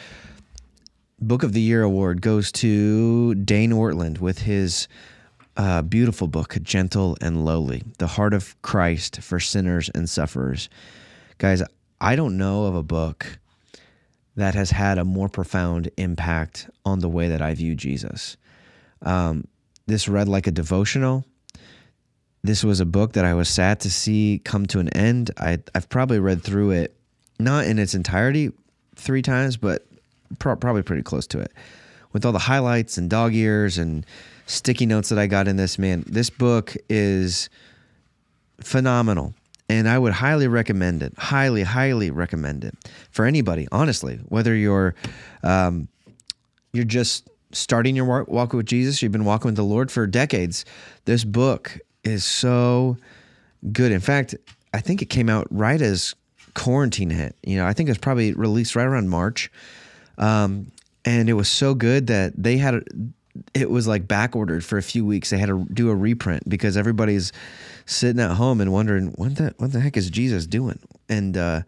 Book 1.20 1.42
of 1.42 1.52
the 1.52 1.60
Year 1.60 1.82
award 1.82 2.22
goes 2.22 2.50
to 2.52 3.34
Dane 3.34 3.72
Ortlund 3.72 4.20
with 4.20 4.38
his 4.38 4.88
uh, 5.56 5.82
beautiful 5.82 6.26
book, 6.26 6.56
Gentle 6.62 7.18
and 7.20 7.44
Lowly: 7.44 7.82
The 7.98 8.06
Heart 8.06 8.32
of 8.32 8.60
Christ 8.62 9.20
for 9.20 9.38
Sinners 9.38 9.90
and 9.94 10.08
Sufferers. 10.08 10.70
Guys, 11.36 11.62
I 12.00 12.16
don't 12.16 12.38
know 12.38 12.64
of 12.64 12.74
a 12.74 12.82
book 12.82 13.38
that 14.36 14.54
has 14.54 14.70
had 14.70 14.98
a 14.98 15.04
more 15.04 15.28
profound 15.28 15.90
impact 15.96 16.68
on 16.84 17.00
the 17.00 17.08
way 17.08 17.28
that 17.28 17.42
I 17.42 17.54
view 17.54 17.74
Jesus. 17.74 18.36
Um, 19.02 19.46
this 19.86 20.08
read 20.08 20.28
like 20.28 20.46
a 20.46 20.50
devotional. 20.52 21.24
This 22.42 22.64
was 22.64 22.80
a 22.80 22.86
book 22.86 23.12
that 23.14 23.24
I 23.24 23.34
was 23.34 23.48
sad 23.48 23.80
to 23.80 23.90
see 23.90 24.40
come 24.44 24.66
to 24.66 24.78
an 24.78 24.88
end. 24.90 25.30
I, 25.36 25.58
I've 25.74 25.88
probably 25.88 26.18
read 26.18 26.42
through 26.42 26.70
it, 26.70 26.96
not 27.38 27.66
in 27.66 27.78
its 27.78 27.94
entirety 27.94 28.52
three 28.96 29.22
times, 29.22 29.56
but 29.56 29.86
pro- 30.38 30.56
probably 30.56 30.82
pretty 30.82 31.02
close 31.02 31.26
to 31.28 31.40
it. 31.40 31.52
With 32.12 32.24
all 32.24 32.32
the 32.32 32.38
highlights 32.38 32.98
and 32.98 33.10
dog 33.10 33.34
ears 33.34 33.78
and 33.78 34.06
sticky 34.46 34.86
notes 34.86 35.10
that 35.10 35.18
I 35.18 35.26
got 35.26 35.48
in 35.48 35.56
this, 35.56 35.78
man, 35.78 36.04
this 36.06 36.30
book 36.30 36.76
is 36.88 37.50
phenomenal 38.60 39.34
and 39.70 39.88
I 39.88 39.96
would 39.96 40.12
highly 40.12 40.48
recommend 40.48 41.00
it. 41.00 41.14
Highly, 41.16 41.62
highly 41.62 42.10
recommend 42.10 42.64
it 42.64 42.74
for 43.12 43.24
anybody. 43.24 43.68
Honestly, 43.70 44.16
whether 44.28 44.52
you're 44.52 44.96
um, 45.44 45.86
you're 46.72 46.84
just 46.84 47.30
starting 47.52 47.94
your 47.94 48.24
walk 48.24 48.52
with 48.52 48.66
Jesus, 48.66 49.00
you've 49.00 49.12
been 49.12 49.24
walking 49.24 49.48
with 49.48 49.56
the 49.56 49.62
Lord 49.62 49.92
for 49.92 50.08
decades. 50.08 50.64
This 51.04 51.22
book 51.22 51.78
is 52.02 52.24
so 52.24 52.96
good. 53.70 53.92
In 53.92 54.00
fact, 54.00 54.34
I 54.74 54.80
think 54.80 55.02
it 55.02 55.06
came 55.06 55.28
out 55.28 55.46
right 55.52 55.80
as 55.80 56.16
quarantine 56.54 57.10
hit. 57.10 57.36
You 57.44 57.56
know, 57.56 57.66
I 57.66 57.72
think 57.72 57.88
it 57.88 57.92
was 57.92 57.98
probably 57.98 58.32
released 58.32 58.74
right 58.74 58.86
around 58.86 59.08
March, 59.08 59.52
um, 60.18 60.72
and 61.04 61.30
it 61.30 61.34
was 61.34 61.48
so 61.48 61.74
good 61.74 62.08
that 62.08 62.32
they 62.36 62.58
had 62.58 62.82
it 63.54 63.70
was 63.70 63.86
like 63.86 64.08
back 64.08 64.34
ordered 64.34 64.64
for 64.64 64.78
a 64.78 64.82
few 64.82 65.06
weeks. 65.06 65.30
They 65.30 65.38
had 65.38 65.48
to 65.48 65.64
do 65.72 65.90
a 65.90 65.94
reprint 65.94 66.48
because 66.48 66.76
everybody's 66.76 67.32
sitting 67.86 68.20
at 68.20 68.32
home 68.32 68.60
and 68.60 68.72
wondering 68.72 69.08
what 69.16 69.36
the 69.36 69.54
what 69.58 69.72
the 69.72 69.80
heck 69.80 69.96
is 69.96 70.10
Jesus 70.10 70.46
doing? 70.46 70.78
And 71.08 71.36
uh, 71.36 71.62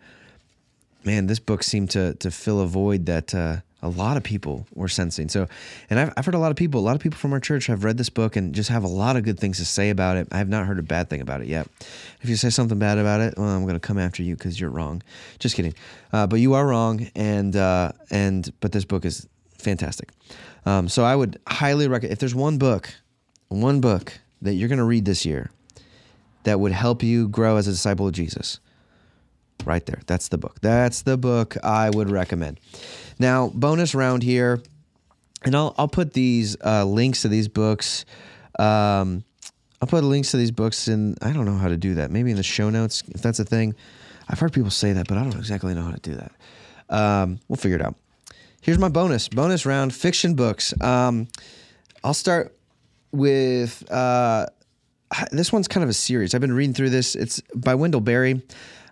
man, 1.04 1.26
this 1.26 1.38
book 1.38 1.62
seemed 1.62 1.90
to 1.90 2.14
to 2.14 2.30
fill 2.30 2.60
a 2.60 2.66
void 2.66 3.06
that 3.06 3.34
uh, 3.34 3.56
a 3.82 3.88
lot 3.88 4.16
of 4.16 4.22
people 4.22 4.66
were 4.74 4.88
sensing. 4.88 5.28
So, 5.28 5.48
and 5.90 5.98
I've 5.98 6.12
I've 6.16 6.24
heard 6.24 6.34
a 6.34 6.38
lot 6.38 6.50
of 6.50 6.56
people, 6.56 6.80
a 6.80 6.82
lot 6.82 6.94
of 6.94 7.02
people 7.02 7.18
from 7.18 7.32
our 7.32 7.40
church 7.40 7.66
have 7.66 7.84
read 7.84 7.98
this 7.98 8.08
book 8.08 8.36
and 8.36 8.54
just 8.54 8.70
have 8.70 8.84
a 8.84 8.88
lot 8.88 9.16
of 9.16 9.24
good 9.24 9.38
things 9.38 9.58
to 9.58 9.64
say 9.64 9.90
about 9.90 10.16
it. 10.16 10.28
I 10.30 10.38
have 10.38 10.48
not 10.48 10.66
heard 10.66 10.78
a 10.78 10.82
bad 10.82 11.10
thing 11.10 11.20
about 11.20 11.40
it 11.42 11.48
yet. 11.48 11.66
If 12.20 12.28
you 12.28 12.36
say 12.36 12.50
something 12.50 12.78
bad 12.78 12.98
about 12.98 13.20
it, 13.20 13.34
well, 13.36 13.48
I'm 13.48 13.62
going 13.62 13.74
to 13.74 13.80
come 13.80 13.98
after 13.98 14.22
you 14.22 14.36
because 14.36 14.60
you're 14.60 14.70
wrong. 14.70 15.02
Just 15.38 15.56
kidding, 15.56 15.74
uh, 16.12 16.26
but 16.26 16.36
you 16.36 16.54
are 16.54 16.66
wrong. 16.66 17.10
And 17.14 17.56
uh, 17.56 17.92
and 18.10 18.50
but 18.60 18.72
this 18.72 18.84
book 18.84 19.04
is 19.04 19.26
fantastic. 19.58 20.10
Um, 20.64 20.88
so 20.88 21.04
I 21.04 21.16
would 21.16 21.40
highly 21.48 21.88
recommend 21.88 22.12
if 22.12 22.18
there's 22.20 22.34
one 22.34 22.58
book, 22.58 22.94
one 23.48 23.80
book 23.80 24.18
that 24.42 24.54
you're 24.54 24.68
going 24.68 24.78
to 24.78 24.84
read 24.84 25.04
this 25.04 25.26
year 25.26 25.50
that 26.44 26.60
would 26.60 26.72
help 26.72 27.02
you 27.02 27.28
grow 27.28 27.56
as 27.56 27.66
a 27.66 27.72
disciple 27.72 28.06
of 28.06 28.12
Jesus. 28.12 28.60
Right 29.64 29.84
there. 29.86 30.00
That's 30.06 30.28
the 30.28 30.38
book. 30.38 30.60
That's 30.60 31.02
the 31.02 31.16
book 31.16 31.56
I 31.62 31.90
would 31.90 32.10
recommend. 32.10 32.58
Now, 33.18 33.48
bonus 33.54 33.94
round 33.94 34.22
here, 34.24 34.60
and 35.44 35.54
I'll 35.54 35.74
I'll 35.78 35.88
put 35.88 36.14
these 36.14 36.56
uh, 36.64 36.84
links 36.84 37.22
to 37.22 37.28
these 37.28 37.46
books. 37.46 38.04
Um, 38.58 39.24
I'll 39.80 39.88
put 39.88 40.02
links 40.02 40.32
to 40.32 40.36
these 40.36 40.50
books 40.50 40.88
in. 40.88 41.16
I 41.22 41.32
don't 41.32 41.44
know 41.44 41.56
how 41.56 41.68
to 41.68 41.76
do 41.76 41.94
that. 41.94 42.10
Maybe 42.10 42.30
in 42.30 42.36
the 42.36 42.42
show 42.42 42.70
notes 42.70 43.02
if 43.08 43.22
that's 43.22 43.38
a 43.38 43.44
thing. 43.44 43.74
I've 44.28 44.38
heard 44.38 44.52
people 44.52 44.70
say 44.70 44.92
that, 44.94 45.06
but 45.06 45.18
I 45.18 45.22
don't 45.22 45.36
exactly 45.36 45.74
know 45.74 45.82
how 45.82 45.92
to 45.92 46.00
do 46.00 46.14
that. 46.14 46.32
Um, 46.88 47.38
we'll 47.48 47.56
figure 47.56 47.76
it 47.76 47.84
out. 47.84 47.94
Here's 48.62 48.78
my 48.78 48.88
bonus 48.88 49.28
bonus 49.28 49.66
round 49.66 49.94
fiction 49.94 50.34
books. 50.34 50.74
Um, 50.80 51.28
I'll 52.04 52.14
start 52.14 52.56
with 53.12 53.90
uh, 53.90 54.46
this 55.30 55.52
one's 55.52 55.68
kind 55.68 55.84
of 55.84 55.90
a 55.90 55.94
series. 55.94 56.34
I've 56.34 56.40
been 56.40 56.52
reading 56.52 56.74
through 56.74 56.90
this. 56.90 57.14
It's 57.14 57.40
by 57.54 57.74
Wendell 57.74 58.00
Berry. 58.00 58.42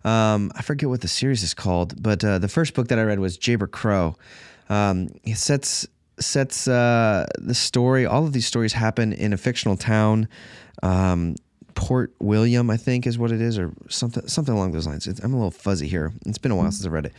Um, 0.04 0.50
I 0.54 0.62
forget 0.62 0.88
what 0.88 1.02
the 1.02 1.08
series 1.08 1.42
is 1.42 1.52
called, 1.54 2.02
but 2.02 2.24
uh, 2.24 2.38
the 2.38 2.48
first 2.48 2.74
book 2.74 2.88
that 2.88 2.98
I 2.98 3.02
read 3.02 3.18
was 3.18 3.36
Jayber 3.36 3.70
Crow. 3.70 4.16
Um, 4.68 5.10
it 5.24 5.36
sets 5.36 5.86
sets 6.18 6.68
uh, 6.68 7.26
the 7.38 7.54
story. 7.54 8.06
All 8.06 8.24
of 8.24 8.32
these 8.32 8.46
stories 8.46 8.72
happen 8.72 9.12
in 9.12 9.32
a 9.32 9.36
fictional 9.36 9.76
town. 9.76 10.28
Um, 10.82 11.36
Port 11.74 12.14
William, 12.18 12.70
I 12.70 12.76
think, 12.76 13.06
is 13.06 13.18
what 13.18 13.32
it 13.32 13.40
is, 13.40 13.58
or 13.58 13.72
something 13.88 14.26
something 14.26 14.54
along 14.54 14.72
those 14.72 14.86
lines. 14.86 15.06
It's, 15.06 15.20
I'm 15.20 15.32
a 15.32 15.36
little 15.36 15.50
fuzzy 15.50 15.88
here. 15.88 16.12
It's 16.26 16.38
been 16.38 16.52
a 16.52 16.56
while 16.56 16.70
since 16.70 16.86
I 16.86 16.88
read 16.88 17.06
it. 17.06 17.12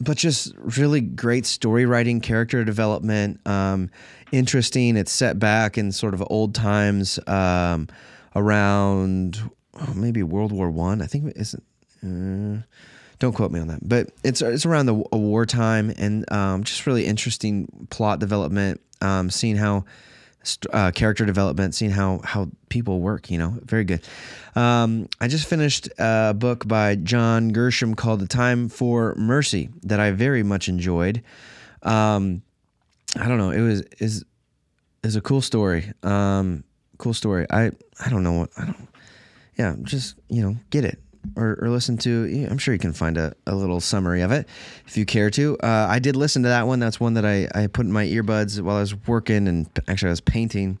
But 0.00 0.16
just 0.16 0.52
really 0.56 1.00
great 1.00 1.46
story 1.46 1.86
writing, 1.86 2.20
character 2.20 2.64
development, 2.64 3.40
um, 3.46 3.90
interesting. 4.32 4.96
It's 4.96 5.12
set 5.12 5.38
back 5.38 5.78
in 5.78 5.92
sort 5.92 6.14
of 6.14 6.24
old 6.28 6.54
times 6.54 7.18
um, 7.26 7.88
around 8.34 9.38
oh, 9.74 9.94
maybe 9.94 10.22
World 10.22 10.52
War 10.52 10.70
One. 10.70 11.00
I. 11.00 11.04
I 11.04 11.06
think 11.06 11.32
isn't. 11.36 11.62
Uh, 12.02 12.62
don't 13.18 13.32
quote 13.32 13.52
me 13.52 13.60
on 13.60 13.68
that, 13.68 13.88
but 13.88 14.10
it's 14.24 14.42
it's 14.42 14.66
around 14.66 14.86
the 14.86 14.94
wartime 14.94 15.92
and 15.96 16.30
um, 16.32 16.64
just 16.64 16.86
really 16.86 17.06
interesting 17.06 17.86
plot 17.90 18.18
development. 18.18 18.80
Um, 19.00 19.30
seeing 19.30 19.56
how 19.56 19.84
uh, 20.72 20.90
character 20.90 21.24
development, 21.24 21.74
seeing 21.74 21.90
how 21.90 22.20
how 22.24 22.50
people 22.68 23.00
work. 23.00 23.30
You 23.30 23.38
know, 23.38 23.58
very 23.62 23.84
good. 23.84 24.02
Um, 24.54 25.08
I 25.20 25.28
just 25.28 25.48
finished 25.48 25.88
a 25.98 26.34
book 26.34 26.66
by 26.66 26.96
John 26.96 27.52
Grisham 27.52 27.96
called 27.96 28.20
"The 28.20 28.26
Time 28.26 28.68
for 28.68 29.14
Mercy" 29.16 29.70
that 29.82 30.00
I 30.00 30.10
very 30.10 30.42
much 30.42 30.68
enjoyed. 30.68 31.22
Um, 31.82 32.42
I 33.18 33.28
don't 33.28 33.38
know. 33.38 33.50
It 33.50 33.60
was 33.60 33.80
is 33.98 34.24
is 35.02 35.16
a 35.16 35.20
cool 35.20 35.40
story. 35.40 35.92
Um, 36.02 36.64
cool 36.98 37.14
story. 37.14 37.46
I 37.50 37.70
I 38.04 38.10
don't 38.10 38.22
know 38.22 38.32
what 38.32 38.50
I 38.56 38.66
don't. 38.66 38.88
Yeah, 39.56 39.76
just 39.82 40.16
you 40.28 40.42
know, 40.42 40.56
get 40.70 40.84
it 40.84 40.98
or, 41.36 41.58
or 41.60 41.68
listen 41.70 41.96
to. 41.98 42.46
I'm 42.50 42.58
sure 42.58 42.74
you 42.74 42.80
can 42.80 42.92
find 42.92 43.16
a, 43.16 43.34
a 43.46 43.54
little 43.54 43.80
summary 43.80 44.22
of 44.22 44.32
it 44.32 44.48
if 44.86 44.96
you 44.96 45.04
care 45.04 45.30
to. 45.30 45.56
Uh, 45.58 45.86
I 45.88 45.98
did 45.98 46.16
listen 46.16 46.42
to 46.42 46.48
that 46.48 46.66
one. 46.66 46.78
That's 46.78 47.00
one 47.00 47.14
that 47.14 47.24
I, 47.24 47.48
I 47.54 47.66
put 47.66 47.86
in 47.86 47.92
my 47.92 48.06
earbuds 48.06 48.60
while 48.60 48.76
I 48.76 48.80
was 48.80 48.94
working 49.06 49.48
and 49.48 49.68
actually 49.88 50.08
I 50.08 50.12
was 50.12 50.20
painting 50.20 50.78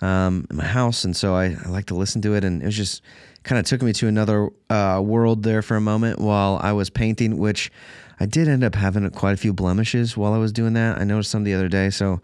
um, 0.00 0.46
in 0.50 0.56
my 0.56 0.64
house. 0.64 1.04
And 1.04 1.16
so 1.16 1.34
I, 1.34 1.56
I 1.64 1.68
like 1.68 1.86
to 1.86 1.94
listen 1.94 2.22
to 2.22 2.34
it. 2.34 2.44
And 2.44 2.62
it 2.62 2.66
was 2.66 2.76
just 2.76 3.02
kind 3.42 3.58
of 3.58 3.64
took 3.64 3.82
me 3.82 3.92
to 3.94 4.08
another 4.08 4.50
uh, 4.70 5.00
world 5.04 5.42
there 5.42 5.62
for 5.62 5.76
a 5.76 5.80
moment 5.80 6.18
while 6.18 6.58
I 6.62 6.72
was 6.72 6.90
painting, 6.90 7.38
which 7.38 7.70
I 8.20 8.26
did 8.26 8.48
end 8.48 8.64
up 8.64 8.74
having 8.74 9.08
quite 9.10 9.32
a 9.32 9.36
few 9.36 9.52
blemishes 9.52 10.16
while 10.16 10.32
I 10.32 10.38
was 10.38 10.52
doing 10.52 10.74
that. 10.74 10.98
I 10.98 11.04
noticed 11.04 11.30
some 11.30 11.44
the 11.44 11.54
other 11.54 11.68
day. 11.68 11.90
So 11.90 12.20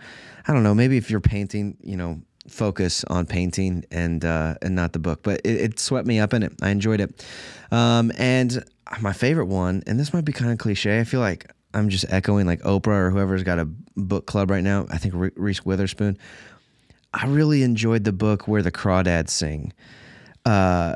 I 0.47 0.53
don't 0.53 0.63
know. 0.63 0.75
Maybe 0.75 0.97
if 0.97 1.11
you're 1.11 1.21
painting, 1.21 1.77
you 1.83 1.97
know, 1.97 2.21
focus 2.49 3.05
on 3.05 3.27
painting 3.27 3.85
and 3.91 4.25
uh, 4.25 4.55
and 4.63 4.75
not 4.75 4.93
the 4.93 4.99
book. 4.99 5.23
But 5.23 5.41
it, 5.45 5.61
it, 5.61 5.79
swept 5.79 6.07
me 6.07 6.19
up 6.19 6.35
in 6.35 6.43
it. 6.43 6.53
I 6.63 6.71
enjoyed 6.71 7.01
it. 7.01 7.27
Um, 7.71 8.13
and 8.19 8.65
my 9.01 9.13
favorite 9.13 9.47
one, 9.47 9.83
and 9.87 9.99
this 9.99 10.13
might 10.13 10.25
be 10.25 10.33
kind 10.33 10.51
of 10.51 10.59
cliche. 10.59 11.01
I 11.01 11.05
feel 11.05 11.21
like 11.21 11.51
I'm 11.75 11.89
just 11.89 12.05
echoing 12.09 12.47
like 12.47 12.61
Oprah 12.63 12.89
or 12.89 13.11
whoever's 13.11 13.43
got 13.43 13.59
a 13.59 13.69
book 13.97 14.27
club 14.27 14.51
right 14.51 14.65
now. 14.65 14.87
I 14.91 14.99
think 14.99 15.15
Reese 15.37 15.65
Witherspoon. 15.65 16.19
I 17.13 17.27
really 17.27 17.63
enjoyed 17.63 18.05
the 18.05 18.13
book 18.13 18.47
where 18.47 18.63
the 18.63 18.71
crawdads 18.71 19.31
sing. 19.31 19.73
Uh, 20.45 20.95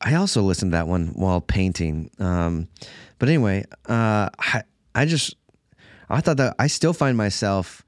I 0.00 0.14
also 0.14 0.42
listened 0.42 0.72
to 0.72 0.76
that 0.76 0.86
one 0.86 1.08
while 1.14 1.40
painting. 1.40 2.10
Um, 2.18 2.68
but 3.18 3.28
anyway, 3.28 3.64
uh, 3.88 4.28
I, 4.38 4.62
I 4.94 5.06
just 5.06 5.34
I 6.08 6.20
thought 6.20 6.36
that 6.36 6.54
I 6.58 6.66
still 6.66 6.92
find 6.92 7.16
myself 7.16 7.83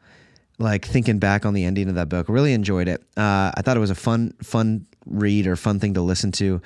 like 0.59 0.87
thinking 0.87 1.19
back 1.19 1.45
on 1.45 1.55
the 1.55 1.65
ending 1.65 1.89
of 1.89 1.95
that 1.97 2.09
book. 2.09 2.29
Really 2.29 2.53
enjoyed 2.53 2.89
it. 2.89 3.03
Uh, 3.17 3.53
I 3.55 3.63
thought 3.63 3.77
it 3.77 3.81
was 3.81 3.91
a 3.91 3.95
fun, 3.95 4.35
fun 4.43 4.87
read 5.05 5.47
or 5.47 5.57
fun 5.57 5.81
thing 5.81 5.95
to 5.95 6.03
listen 6.03 6.33
to. 6.33 6.61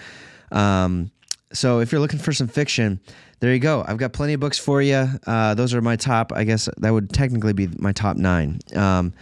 Um, 0.52 1.10
so 1.52 1.80
if 1.80 1.90
you're 1.90 2.00
looking 2.00 2.20
for 2.20 2.32
some 2.32 2.48
fiction, 2.48 3.00
there 3.40 3.52
you 3.52 3.58
go. 3.58 3.84
I've 3.86 3.96
got 3.96 4.12
plenty 4.12 4.34
of 4.34 4.40
books 4.40 4.58
for 4.58 4.80
you. 4.80 5.08
Uh, 5.26 5.54
those 5.54 5.74
are 5.74 5.80
my 5.80 5.96
top. 5.96 6.32
I 6.32 6.44
guess 6.44 6.68
that 6.76 6.90
would 6.90 7.10
technically 7.10 7.52
be 7.52 7.68
my 7.78 7.92
top 7.92 8.16
nine. 8.16 8.60
Um, 8.74 9.12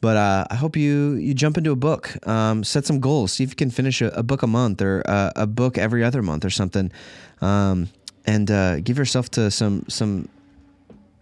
but 0.00 0.18
uh, 0.18 0.44
I 0.50 0.56
hope 0.56 0.76
you 0.76 1.14
you 1.14 1.32
jump 1.32 1.56
into 1.56 1.70
a 1.70 1.76
book. 1.76 2.14
Um, 2.28 2.62
set 2.62 2.84
some 2.84 3.00
goals. 3.00 3.32
See 3.32 3.44
if 3.44 3.50
you 3.50 3.56
can 3.56 3.70
finish 3.70 4.02
a, 4.02 4.08
a 4.08 4.22
book 4.22 4.42
a 4.42 4.46
month 4.46 4.82
or 4.82 5.02
uh, 5.06 5.32
a 5.34 5.46
book 5.46 5.78
every 5.78 6.04
other 6.04 6.20
month 6.20 6.44
or 6.44 6.50
something. 6.50 6.92
Um, 7.40 7.88
and 8.26 8.50
uh, 8.50 8.80
give 8.80 8.98
yourself 8.98 9.30
to 9.30 9.50
some 9.50 9.86
some 9.88 10.28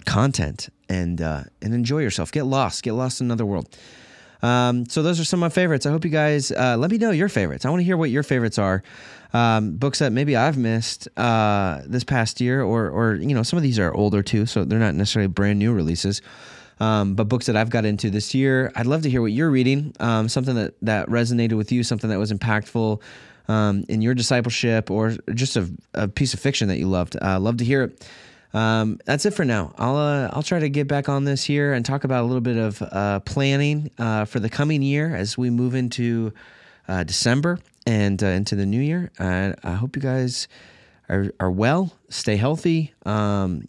content 0.05 0.69
and 0.89 1.21
uh, 1.21 1.45
and 1.61 1.75
enjoy 1.75 2.01
yourself. 2.01 2.33
Get 2.33 2.45
lost. 2.45 2.83
Get 2.83 2.93
lost 2.93 3.21
in 3.21 3.27
another 3.27 3.47
world. 3.47 3.77
Um, 4.43 4.87
so 4.87 5.03
those 5.03 5.21
are 5.21 5.25
some 5.25 5.39
of 5.43 5.51
my 5.51 5.55
favorites. 5.55 5.87
I 5.87 5.91
hope 5.91 6.05
you 6.05 6.11
guys 6.11 6.51
uh, 6.51 6.77
let 6.77 6.91
me 6.91 6.99
know 6.99 7.13
your 7.13 7.29
favorites. 7.29 7.65
I 7.65 7.71
want 7.71 7.81
to 7.81 7.85
hear 7.85 7.97
what 7.97 8.11
your 8.11 8.25
favorites 8.25 8.59
are. 8.59 8.83
Um, 9.33 9.77
books 9.77 10.01
that 10.01 10.13
maybe 10.13 10.37
I've 10.37 10.59
missed 10.59 11.09
uh, 11.17 11.83
this 11.87 12.05
past 12.05 12.41
year, 12.41 12.63
or 12.63 12.91
or 12.91 13.15
you 13.15 13.35
know 13.35 13.43
some 13.43 13.57
of 13.57 13.63
these 13.63 13.79
are 13.79 13.95
older 13.95 14.23
too, 14.23 14.47
so 14.47 14.65
they're 14.65 14.79
not 14.79 14.95
necessarily 14.95 15.29
brand 15.29 15.59
new 15.59 15.73
releases. 15.73 16.21
Um, 16.81 17.15
but 17.15 17.29
books 17.29 17.47
that 17.47 17.57
I've 17.57 17.71
got 17.71 17.85
into 17.85 18.11
this 18.11 18.35
year, 18.35 18.73
I'd 18.75 18.87
love 18.87 19.03
to 19.03 19.11
hear 19.11 19.23
what 19.23 19.31
you're 19.31 19.51
reading. 19.51 19.95
Um, 20.01 20.29
something 20.29 20.57
that 20.57 20.75
that 20.83 21.09
resonated 21.09 21.57
with 21.57 21.71
you, 21.71 21.85
something 21.85 22.11
that 22.11 22.19
was 22.19 22.33
impactful 22.33 23.01
um, 23.49 23.85
in 23.89 24.03
your 24.03 24.15
discipleship, 24.15 24.91
or 24.91 25.17
just 25.33 25.57
a, 25.57 25.71
a, 25.95 26.09
piece 26.09 26.35
of 26.35 26.41
fiction 26.41 26.69
that 26.69 26.79
you 26.79 26.89
loved. 26.89 27.17
Uh, 27.23 27.39
love 27.39 27.59
to 27.59 27.65
hear 27.65 27.85
it. 27.85 28.09
Um, 28.55 28.99
that's 29.05 29.25
it 29.25 29.33
for 29.33 29.45
now. 29.45 29.75
I'll 29.79 29.97
uh, 29.97 30.29
I'll 30.33 30.43
try 30.43 30.59
to 30.59 30.69
get 30.69 30.87
back 30.87 31.09
on 31.09 31.25
this 31.25 31.45
here 31.45 31.73
and 31.73 31.85
talk 31.85 32.05
about 32.05 32.23
a 32.23 32.27
little 32.27 32.43
bit 32.43 32.57
of 32.57 32.83
uh, 32.83 33.21
planning 33.21 33.91
uh, 33.99 34.27
for 34.27 34.41
the 34.41 34.51
coming 34.51 34.83
year 34.83 35.15
as 35.15 35.39
we 35.39 35.49
move 35.51 35.75
into 35.75 36.33
uh, 36.89 37.05
December 37.05 37.59
and 37.87 38.23
uh, 38.23 38.27
into 38.27 38.55
the 38.55 38.67
new 38.67 38.81
year. 38.81 39.11
I 39.19 39.73
hope 39.73 39.97
you 39.97 40.03
guys 40.03 40.49
are, 41.09 41.33
are 41.41 41.51
well. 41.51 41.93
Stay 42.11 42.37
healthy. 42.37 42.93
Um, 43.07 43.69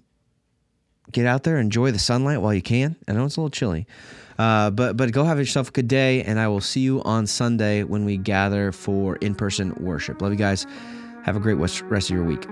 get 1.11 1.25
out 1.25 1.43
there, 1.43 1.57
enjoy 1.57 1.91
the 1.91 1.99
sunlight 1.99 2.41
while 2.41 2.53
you 2.53 2.61
can. 2.61 2.95
I 3.07 3.13
know 3.13 3.25
it's 3.25 3.37
a 3.37 3.41
little 3.41 3.51
chilly, 3.51 3.87
uh, 4.37 4.69
but 4.71 4.97
but 4.97 5.11
go 5.11 5.23
have 5.23 5.37
yourself 5.37 5.69
a 5.69 5.71
good 5.71 5.87
day, 5.87 6.23
and 6.23 6.39
I 6.39 6.47
will 6.49 6.61
see 6.61 6.81
you 6.81 7.01
on 7.03 7.25
Sunday 7.27 7.83
when 7.83 8.03
we 8.03 8.17
gather 8.17 8.71
for 8.71 9.15
in 9.17 9.35
person 9.35 9.73
worship. 9.79 10.21
Love 10.21 10.31
you 10.31 10.37
guys. 10.37 10.65
Have 11.23 11.37
a 11.37 11.39
great 11.39 11.55
rest 11.55 11.81
of 11.81 12.09
your 12.09 12.25
week. 12.25 12.45